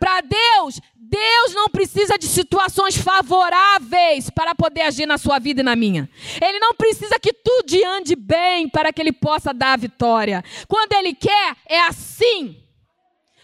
Para 0.00 0.22
Deus, 0.22 0.80
Deus 0.94 1.54
não 1.54 1.68
precisa 1.68 2.16
de 2.16 2.26
situações 2.26 2.96
favoráveis 2.96 4.30
para 4.30 4.54
poder 4.54 4.82
agir 4.82 5.04
na 5.04 5.18
sua 5.18 5.38
vida 5.38 5.60
e 5.60 5.64
na 5.64 5.76
minha. 5.76 6.08
Ele 6.40 6.58
não 6.58 6.74
precisa 6.74 7.18
que 7.20 7.32
tudo 7.32 7.60
ande 7.86 8.16
bem 8.16 8.68
para 8.68 8.92
que 8.92 9.02
ele 9.02 9.12
possa 9.12 9.52
dar 9.52 9.74
a 9.74 9.76
vitória. 9.76 10.42
Quando 10.66 10.92
ele 10.94 11.12
quer, 11.14 11.56
é 11.68 11.80
assim. 11.80 12.56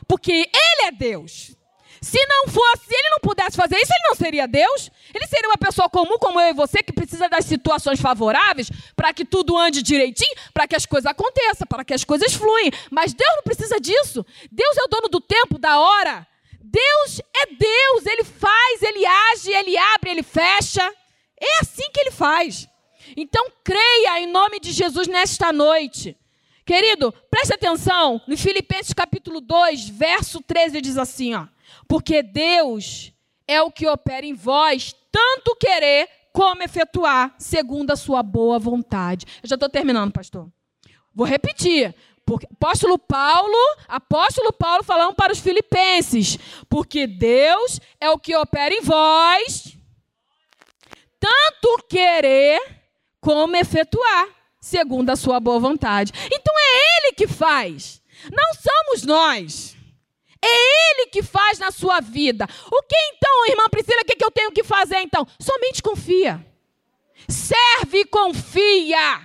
Porque 0.08 0.32
ele 0.32 0.82
é 0.86 0.92
Deus. 0.92 1.54
Se 2.00 2.24
não 2.26 2.46
fosse, 2.48 2.86
se 2.86 2.94
ele 2.94 3.10
não 3.10 3.18
pudesse 3.20 3.56
fazer 3.56 3.76
isso, 3.76 3.92
ele 3.92 4.08
não 4.08 4.14
seria 4.14 4.46
Deus. 4.46 4.90
Ele 5.12 5.26
seria 5.26 5.48
uma 5.48 5.58
pessoa 5.58 5.90
comum 5.90 6.18
como 6.18 6.40
eu 6.40 6.48
e 6.48 6.54
você 6.54 6.82
que 6.82 6.92
precisa 6.92 7.28
das 7.28 7.44
situações 7.44 8.00
favoráveis 8.00 8.70
para 8.94 9.12
que 9.12 9.24
tudo 9.24 9.58
ande 9.58 9.82
direitinho, 9.82 10.34
para 10.54 10.66
que 10.66 10.76
as 10.76 10.86
coisas 10.86 11.10
aconteçam, 11.10 11.66
para 11.66 11.84
que 11.84 11.92
as 11.92 12.04
coisas 12.04 12.32
fluem. 12.32 12.70
Mas 12.90 13.12
Deus 13.12 13.32
não 13.36 13.42
precisa 13.42 13.80
disso. 13.80 14.24
Deus 14.50 14.76
é 14.76 14.82
o 14.84 14.88
dono 14.88 15.08
do 15.08 15.20
tempo, 15.20 15.58
da 15.58 15.80
hora. 15.80 16.26
Deus 16.68 17.20
é 17.20 17.46
Deus, 17.54 18.06
ele 18.06 18.24
faz, 18.24 18.82
ele 18.82 19.06
age, 19.06 19.52
ele 19.52 19.76
abre, 19.76 20.10
ele 20.10 20.22
fecha. 20.22 20.82
É 21.40 21.60
assim 21.60 21.90
que 21.92 22.00
ele 22.00 22.10
faz. 22.10 22.68
Então 23.16 23.50
creia 23.62 24.20
em 24.20 24.26
nome 24.26 24.58
de 24.58 24.72
Jesus 24.72 25.06
nesta 25.06 25.52
noite. 25.52 26.16
Querido, 26.64 27.12
preste 27.30 27.54
atenção, 27.54 28.20
no 28.26 28.36
Filipenses 28.36 28.92
capítulo 28.92 29.40
2, 29.40 29.88
verso 29.88 30.42
13 30.42 30.80
diz 30.80 30.98
assim, 30.98 31.34
ó: 31.34 31.46
porque 31.86 32.22
Deus 32.22 33.12
é 33.46 33.62
o 33.62 33.70
que 33.70 33.86
opera 33.86 34.26
em 34.26 34.34
vós, 34.34 34.94
tanto 35.12 35.56
querer 35.56 36.08
como 36.32 36.62
efetuar, 36.62 37.34
segundo 37.38 37.92
a 37.92 37.96
sua 37.96 38.22
boa 38.22 38.58
vontade. 38.58 39.24
Eu 39.42 39.48
já 39.48 39.54
estou 39.54 39.68
terminando, 39.68 40.12
pastor. 40.12 40.50
Vou 41.14 41.26
repetir. 41.26 41.94
Porque, 42.26 42.44
apóstolo 42.52 42.98
Paulo, 42.98 43.56
apóstolo 43.86 44.52
Paulo 44.52 44.82
falando 44.82 45.14
para 45.14 45.32
os 45.32 45.38
filipenses, 45.38 46.36
porque 46.68 47.06
Deus 47.06 47.80
é 48.00 48.10
o 48.10 48.18
que 48.18 48.34
opera 48.34 48.74
em 48.74 48.80
vós, 48.80 49.78
tanto 51.20 51.84
querer 51.88 52.60
como 53.20 53.56
efetuar, 53.56 54.26
segundo 54.60 55.10
a 55.10 55.16
sua 55.16 55.38
boa 55.38 55.60
vontade. 55.60 56.12
Então 56.26 56.52
é 56.58 56.98
Ele 56.98 57.12
que 57.12 57.28
faz, 57.28 58.02
não 58.32 58.54
somos 58.54 59.04
nós. 59.04 59.76
É 60.42 60.48
Ele 60.48 61.06
que 61.06 61.22
faz 61.22 61.60
na 61.60 61.70
sua 61.70 62.00
vida. 62.00 62.44
O 62.72 62.82
que 62.82 62.96
então, 63.14 63.46
irmã 63.46 63.68
Priscila, 63.70 64.02
o 64.02 64.04
que, 64.04 64.24
eu 64.24 64.30
tenho 64.32 64.50
que 64.50 64.64
fazer 64.64 64.98
então? 64.98 65.26
Somente 65.40 65.80
confia. 65.80 66.44
Serve 67.28 68.00
e 68.00 68.04
confia. 68.04 69.22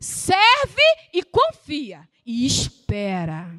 Serve 0.00 0.82
e 1.12 1.22
confia. 1.22 2.08
E 2.24 2.46
espera. 2.46 3.54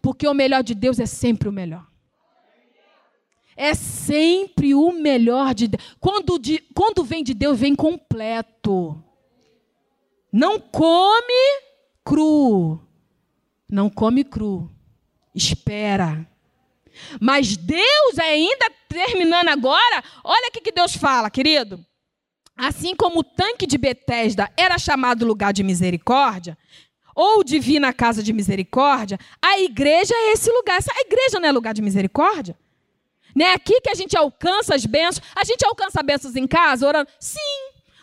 Porque 0.00 0.26
o 0.26 0.34
melhor 0.34 0.62
de 0.62 0.74
Deus 0.74 0.98
é 0.98 1.06
sempre 1.06 1.48
o 1.48 1.52
melhor. 1.52 1.86
É 3.56 3.74
sempre 3.74 4.74
o 4.74 4.92
melhor 4.92 5.54
de 5.54 5.68
Deus. 5.68 5.96
Quando, 6.00 6.38
de, 6.38 6.60
quando 6.74 7.04
vem 7.04 7.22
de 7.22 7.34
Deus, 7.34 7.58
vem 7.58 7.74
completo. 7.74 9.02
Não 10.32 10.58
come 10.58 11.62
cru. 12.04 12.80
Não 13.68 13.90
come 13.90 14.24
cru 14.24 14.70
espera. 15.34 16.26
Mas 17.20 17.56
Deus, 17.56 18.18
ainda 18.18 18.70
terminando 18.88 19.48
agora, 19.48 20.02
olha 20.24 20.48
o 20.48 20.52
que 20.52 20.72
Deus 20.72 20.94
fala, 20.94 21.30
querido. 21.30 21.84
Assim 22.56 22.94
como 22.94 23.20
o 23.20 23.24
tanque 23.24 23.66
de 23.66 23.78
Betesda 23.78 24.50
era 24.56 24.78
chamado 24.78 25.24
lugar 25.24 25.52
de 25.52 25.62
misericórdia, 25.62 26.58
ou 27.20 27.44
divina 27.44 27.92
casa 27.92 28.22
de 28.22 28.32
misericórdia, 28.32 29.18
a 29.42 29.60
igreja 29.60 30.14
é 30.14 30.32
esse 30.32 30.50
lugar. 30.50 30.78
A 30.78 31.00
igreja 31.02 31.38
não 31.38 31.46
é 31.46 31.52
lugar 31.52 31.74
de 31.74 31.82
misericórdia? 31.82 32.56
Não 33.34 33.44
é 33.44 33.52
aqui 33.52 33.78
que 33.82 33.90
a 33.90 33.94
gente 33.94 34.16
alcança 34.16 34.74
as 34.74 34.86
bênçãos? 34.86 35.26
A 35.36 35.44
gente 35.44 35.62
alcança 35.66 36.02
bênçãos 36.02 36.34
em 36.34 36.46
casa, 36.46 36.86
orando? 36.86 37.10
Sim. 37.18 37.38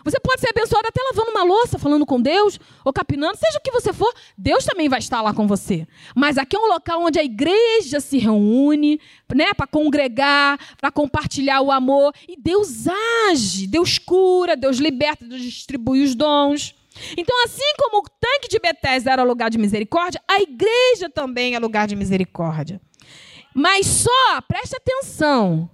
Você 0.04 0.20
pode 0.20 0.40
ser 0.40 0.50
abençoado 0.52 0.88
até 0.88 1.02
lavando 1.02 1.32
uma 1.32 1.44
louça, 1.44 1.80
falando 1.80 2.06
com 2.06 2.22
Deus, 2.22 2.60
ou 2.86 2.94
capinando, 2.94 3.38
seja 3.38 3.58
o 3.58 3.62
que 3.62 3.72
você 3.72 3.92
for, 3.92 4.14
Deus 4.38 4.64
também 4.64 4.88
vai 4.88 5.00
estar 5.00 5.22
lá 5.22 5.34
com 5.34 5.48
você. 5.48 5.88
Mas 6.16 6.38
aqui 6.38 6.56
é 6.56 6.60
um 6.60 6.68
local 6.68 7.02
onde 7.02 7.20
a 7.20 7.24
igreja 7.24 8.00
se 8.00 8.20
reúne, 8.20 9.02
né, 9.36 9.54
para 9.54 9.66
congregar, 9.66 10.60
para 10.80 10.92
compartilhar 10.92 11.60
o 11.62 11.72
amor, 11.72 12.14
e 12.26 12.40
Deus 12.40 12.86
age, 13.32 13.66
Deus 13.68 13.98
cura, 13.98 14.56
Deus 14.56 14.78
liberta, 14.78 15.26
Deus 15.26 15.42
distribui 15.42 16.04
os 16.04 16.14
dons. 16.14 16.77
Então, 17.18 17.44
assim 17.44 17.74
como 17.78 18.00
o 18.00 18.10
tanque 18.20 18.48
de 18.48 18.60
Betesda 18.60 19.12
era 19.12 19.24
lugar 19.24 19.50
de 19.50 19.58
misericórdia, 19.58 20.22
a 20.28 20.42
igreja 20.42 21.10
também 21.10 21.56
é 21.56 21.60
lugar 21.60 21.88
de 21.88 21.96
misericórdia. 21.96 22.82
Mas 23.54 23.88
só, 23.88 24.42
preste 24.48 24.76
atenção, 24.76 25.70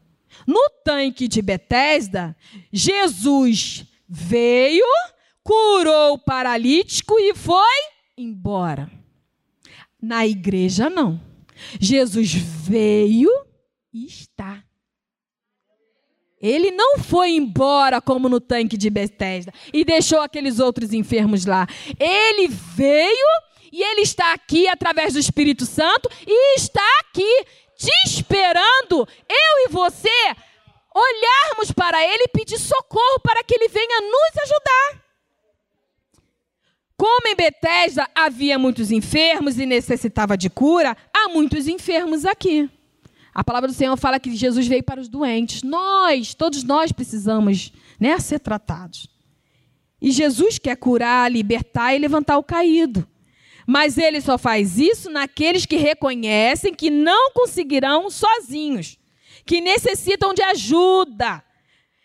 no 0.47 0.69
tanque 0.83 1.27
de 1.27 1.41
Betesda, 1.41 2.35
Jesus 2.71 3.85
veio, 4.07 4.85
curou 5.43 6.13
o 6.13 6.19
paralítico 6.19 7.19
e 7.19 7.33
foi 7.33 7.79
embora. 8.17 8.89
Na 10.01 10.25
igreja, 10.27 10.89
não. 10.89 11.21
Jesus 11.79 12.33
veio 12.33 13.29
e 13.93 14.05
está. 14.05 14.63
Ele 16.43 16.71
não 16.71 16.99
foi 16.99 17.31
embora 17.31 18.01
como 18.01 18.27
no 18.27 18.41
tanque 18.41 18.75
de 18.75 18.89
Bethesda 18.89 19.53
e 19.73 19.85
deixou 19.85 20.19
aqueles 20.19 20.59
outros 20.59 20.91
enfermos 20.91 21.45
lá. 21.45 21.65
Ele 21.97 22.49
veio 22.49 23.29
e 23.71 23.81
ele 23.81 24.01
está 24.01 24.33
aqui 24.33 24.67
através 24.67 25.13
do 25.13 25.19
Espírito 25.19 25.65
Santo 25.65 26.09
e 26.27 26.55
está 26.57 26.85
aqui 26.99 27.45
te 27.77 27.91
esperando, 28.05 29.07
eu 29.29 29.65
e 29.65 29.69
você, 29.69 30.09
olharmos 30.93 31.71
para 31.71 32.03
Ele 32.03 32.25
e 32.25 32.29
pedir 32.29 32.59
socorro 32.59 33.19
para 33.23 33.43
que 33.43 33.55
Ele 33.55 33.67
venha 33.67 34.01
nos 34.01 34.43
ajudar. 34.43 35.03
Como 36.95 37.27
em 37.27 37.35
Betesda 37.35 38.07
havia 38.13 38.59
muitos 38.59 38.91
enfermos 38.91 39.57
e 39.57 39.65
necessitava 39.65 40.37
de 40.37 40.49
cura, 40.49 40.95
há 41.13 41.29
muitos 41.29 41.67
enfermos 41.67 42.25
aqui. 42.25 42.69
A 43.33 43.43
palavra 43.43 43.67
do 43.67 43.73
Senhor 43.73 43.97
fala 43.97 44.19
que 44.19 44.35
Jesus 44.35 44.67
veio 44.67 44.83
para 44.83 45.01
os 45.01 45.07
doentes. 45.07 45.63
Nós, 45.63 46.33
todos 46.33 46.63
nós 46.63 46.91
precisamos 46.91 47.73
né, 47.99 48.19
ser 48.19 48.39
tratados. 48.39 49.07
E 50.01 50.11
Jesus 50.11 50.59
quer 50.59 50.75
curar, 50.75 51.31
libertar 51.31 51.95
e 51.95 51.99
levantar 51.99 52.37
o 52.37 52.43
caído. 52.43 53.07
Mas 53.65 53.97
ele 53.97 54.19
só 54.19 54.37
faz 54.37 54.77
isso 54.77 55.09
naqueles 55.09 55.65
que 55.65 55.77
reconhecem 55.77 56.75
que 56.75 56.89
não 56.89 57.31
conseguirão 57.31 58.09
sozinhos, 58.09 58.99
que 59.45 59.61
necessitam 59.61 60.33
de 60.33 60.43
ajuda. 60.43 61.41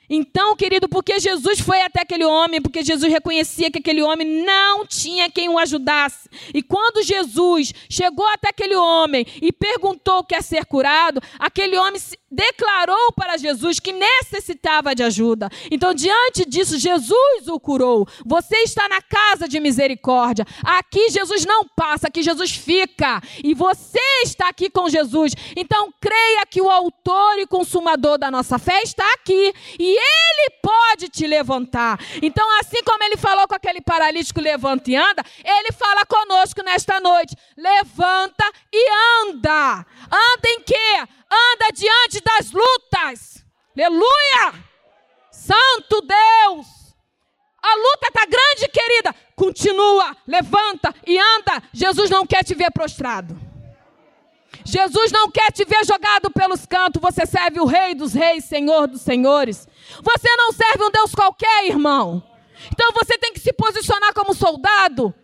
Então, 0.09 0.57
querido, 0.57 0.89
porque 0.89 1.19
Jesus 1.21 1.61
foi 1.61 1.83
até 1.83 2.03
aquele 2.03 2.25
homem, 2.25 2.63
porque 2.63 2.83
Jesus 2.83 3.13
reconhecia 3.13 3.71
que 3.71 3.79
aquele 3.79 4.03
homem 4.03 4.27
não 4.45 4.87
tinha 4.87 5.31
quem 5.31 5.49
o 5.49 5.59
ajudasse. 5.59 6.29
E 6.55 6.63
quando 6.63 7.03
Jesus 7.03 7.73
chegou 7.89 8.27
até 8.27 8.49
aquele 8.49 8.77
homem 8.77 9.27
e 9.43 9.53
perguntou 9.53 10.19
o 10.19 10.25
que 10.25 10.35
é 10.35 10.41
ser 10.41 10.65
curado, 10.65 11.21
aquele 11.39 11.77
homem 11.77 12.01
declarou 12.31 13.13
para 13.13 13.37
Jesus 13.37 13.81
que 13.81 13.93
necessitava 13.93 14.95
de 14.95 15.03
ajuda. 15.03 15.49
Então, 15.71 15.95
diante 15.95 16.45
disso, 16.45 16.79
Jesus 16.79 17.49
o 17.49 17.59
curou. 17.59 18.07
Você 18.25 18.57
está 18.59 18.89
na 18.89 19.01
casa 19.01 19.49
de 19.49 19.59
misericórdia. 19.59 20.47
Aqui 20.63 21.11
Jesus 21.11 21.45
não 21.45 21.67
passa, 21.67 22.09
aqui 22.09 22.23
Jesus 22.23 22.53
fica. 22.53 23.21
E 23.43 23.55
você 23.55 24.01
está 24.23 24.49
aqui 24.49 24.69
com 24.71 24.89
Jesus. 24.89 25.33
Então, 25.57 25.93
creia 26.01 26.45
que 26.47 26.61
o 26.61 26.71
autor 26.71 27.39
e 27.39 27.47
consumador 27.47 28.19
da 28.19 28.31
nossa 28.31 28.59
fé 28.59 28.83
está 28.83 29.05
aqui. 29.15 29.55
E 29.79 29.97
ele 29.97 30.51
pode 30.63 31.09
te 31.09 31.27
levantar. 31.27 31.99
Então, 32.23 32.47
assim 32.61 32.83
como 32.85 33.03
ele 33.05 33.17
falou 33.17 33.49
com 33.49 33.55
aquele 33.55 33.81
paralítico, 33.81 34.41
levanta 34.41 34.91
e 34.91 34.97
anda, 34.97 35.25
ele 35.45 35.73
fala 35.73 36.05
conosco 36.05 36.63
nesta 36.63 37.01
noite: 37.01 37.35
levanta 37.57 38.45
e 38.73 38.91
anda. 39.23 39.87
Anda 40.11 40.49
em 40.49 40.61
quê? 40.63 41.09
Anda 41.31 41.71
diante 41.73 42.21
das 42.21 42.51
lutas. 42.51 43.45
Aleluia! 43.77 44.65
Santo 45.31 46.01
Deus! 46.01 46.67
A 47.63 47.75
luta 47.77 48.09
está 48.09 48.25
grande, 48.25 48.69
querida. 48.73 49.15
Continua, 49.37 50.17
levanta 50.27 50.95
e 51.07 51.19
anda. 51.19 51.63
Jesus 51.73 52.09
não 52.09 52.27
quer 52.27 52.43
te 52.45 52.55
ver 52.55 52.71
prostrado. 52.71 53.39
Jesus 54.65 55.13
não 55.13 55.31
quer 55.31 55.53
te 55.53 55.65
ver 55.65 55.85
jogado 55.85 56.31
pelos 56.31 56.65
cantos. 56.67 57.01
Você 57.01 57.27
serve 57.27 57.61
o 57.61 57.67
Rei 57.67 57.95
dos 57.95 58.15
Reis, 58.15 58.45
Senhor 58.45 58.87
dos 58.87 59.03
Senhores. 59.03 59.69
Você 60.03 60.37
não 60.37 60.53
serve 60.53 60.85
um 60.85 60.91
Deus 60.91 61.15
qualquer, 61.15 61.67
irmão. 61.67 62.23
Então 62.73 62.91
você 62.93 63.19
tem 63.19 63.33
que 63.33 63.41
se 63.41 63.53
posicionar 63.53 64.13
como 64.15 64.35
soldado. 64.35 65.15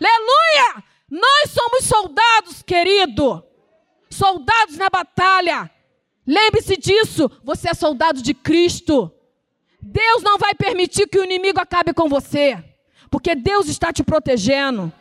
Aleluia! 0.00 0.84
Nós 1.10 1.50
somos 1.50 1.84
soldados, 1.84 2.62
querido 2.62 3.49
soldados 4.10 4.76
na 4.76 4.90
batalha. 4.90 5.70
Lembre-se 6.26 6.76
disso, 6.76 7.30
você 7.42 7.70
é 7.70 7.74
soldado 7.74 8.20
de 8.20 8.34
Cristo. 8.34 9.12
Deus 9.80 10.22
não 10.22 10.36
vai 10.36 10.54
permitir 10.54 11.06
que 11.06 11.18
o 11.18 11.24
inimigo 11.24 11.60
acabe 11.60 11.94
com 11.94 12.08
você, 12.08 12.62
porque 13.10 13.34
Deus 13.34 13.68
está 13.68 13.92
te 13.92 14.02
protegendo. 14.02 14.92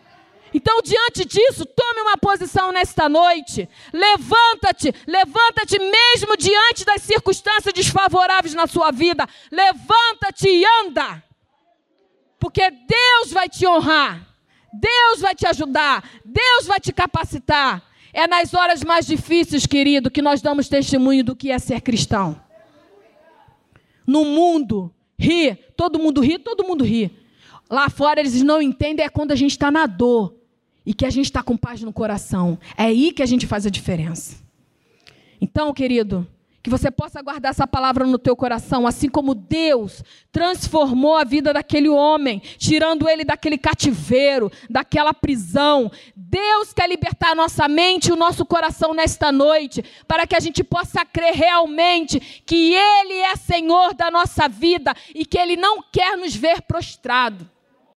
Então, 0.53 0.81
diante 0.81 1.25
disso, 1.25 1.65
tome 1.65 2.01
uma 2.01 2.17
posição 2.17 2.71
nesta 2.71 3.07
noite. 3.07 3.69
Levanta-te, 3.93 4.93
levanta-te 5.05 5.77
mesmo 5.77 6.35
diante 6.37 6.83
das 6.83 7.03
circunstâncias 7.03 7.73
desfavoráveis 7.73 8.53
na 8.55 8.65
sua 8.65 8.91
vida. 8.91 9.27
Levanta-te 9.51 10.49
e 10.49 10.65
anda. 10.81 11.23
Porque 12.39 12.71
Deus 12.71 13.31
vai 13.31 13.47
te 13.47 13.67
honrar. 13.67 14.25
Deus 14.73 15.19
vai 15.19 15.35
te 15.35 15.45
ajudar. 15.45 16.03
Deus 16.25 16.65
vai 16.65 16.79
te 16.79 16.91
capacitar. 16.91 17.83
É 18.13 18.27
nas 18.27 18.53
horas 18.53 18.83
mais 18.83 19.05
difíceis, 19.05 19.65
querido, 19.65 20.09
que 20.09 20.21
nós 20.21 20.41
damos 20.41 20.67
testemunho 20.67 21.23
do 21.23 21.35
que 21.35 21.51
é 21.51 21.59
ser 21.59 21.81
cristão. 21.81 22.39
No 24.05 24.25
mundo, 24.25 24.93
ri, 25.17 25.55
todo 25.75 25.99
mundo 25.99 26.21
ri, 26.21 26.39
todo 26.39 26.63
mundo 26.63 26.83
ri. 26.83 27.11
Lá 27.69 27.89
fora 27.89 28.19
eles 28.19 28.41
não 28.41 28.61
entendem 28.61 29.05
é 29.05 29.09
quando 29.09 29.31
a 29.31 29.35
gente 29.35 29.51
está 29.51 29.69
na 29.69 29.85
dor 29.85 30.35
e 30.83 30.93
que 30.93 31.05
a 31.05 31.09
gente 31.09 31.25
está 31.25 31.43
com 31.43 31.55
paz 31.55 31.81
no 31.81 31.93
coração. 31.93 32.57
É 32.75 32.85
aí 32.85 33.11
que 33.11 33.21
a 33.21 33.25
gente 33.25 33.45
faz 33.45 33.67
a 33.67 33.69
diferença. 33.69 34.37
Então, 35.39 35.71
querido, 35.71 36.27
que 36.69 36.77
você 36.77 36.91
possa 36.91 37.19
guardar 37.19 37.49
essa 37.49 37.65
palavra 37.65 38.05
no 38.05 38.19
teu 38.19 38.35
coração, 38.35 38.85
assim 38.85 39.09
como 39.09 39.33
Deus 39.33 40.03
transformou 40.31 41.17
a 41.17 41.23
vida 41.23 41.51
daquele 41.51 41.89
homem, 41.89 42.39
tirando 42.59 43.09
ele 43.09 43.25
daquele 43.25 43.57
cativeiro, 43.57 44.51
daquela 44.69 45.11
prisão. 45.11 45.91
Deus 46.15 46.71
quer 46.71 46.87
libertar 46.87 47.31
a 47.31 47.35
nossa 47.35 47.67
mente 47.67 48.09
e 48.09 48.11
o 48.11 48.15
nosso 48.15 48.45
coração 48.45 48.93
nesta 48.93 49.31
noite, 49.31 49.83
para 50.07 50.27
que 50.27 50.35
a 50.35 50.39
gente 50.39 50.63
possa 50.63 51.03
crer 51.03 51.33
realmente 51.33 52.19
que 52.45 52.75
Ele 52.75 53.13
é 53.13 53.35
Senhor 53.35 53.95
da 53.95 54.11
nossa 54.11 54.47
vida 54.47 54.93
e 55.15 55.25
que 55.25 55.39
Ele 55.39 55.57
não 55.57 55.81
quer 55.91 56.15
nos 56.15 56.35
ver 56.35 56.61
prostrado. 56.61 57.49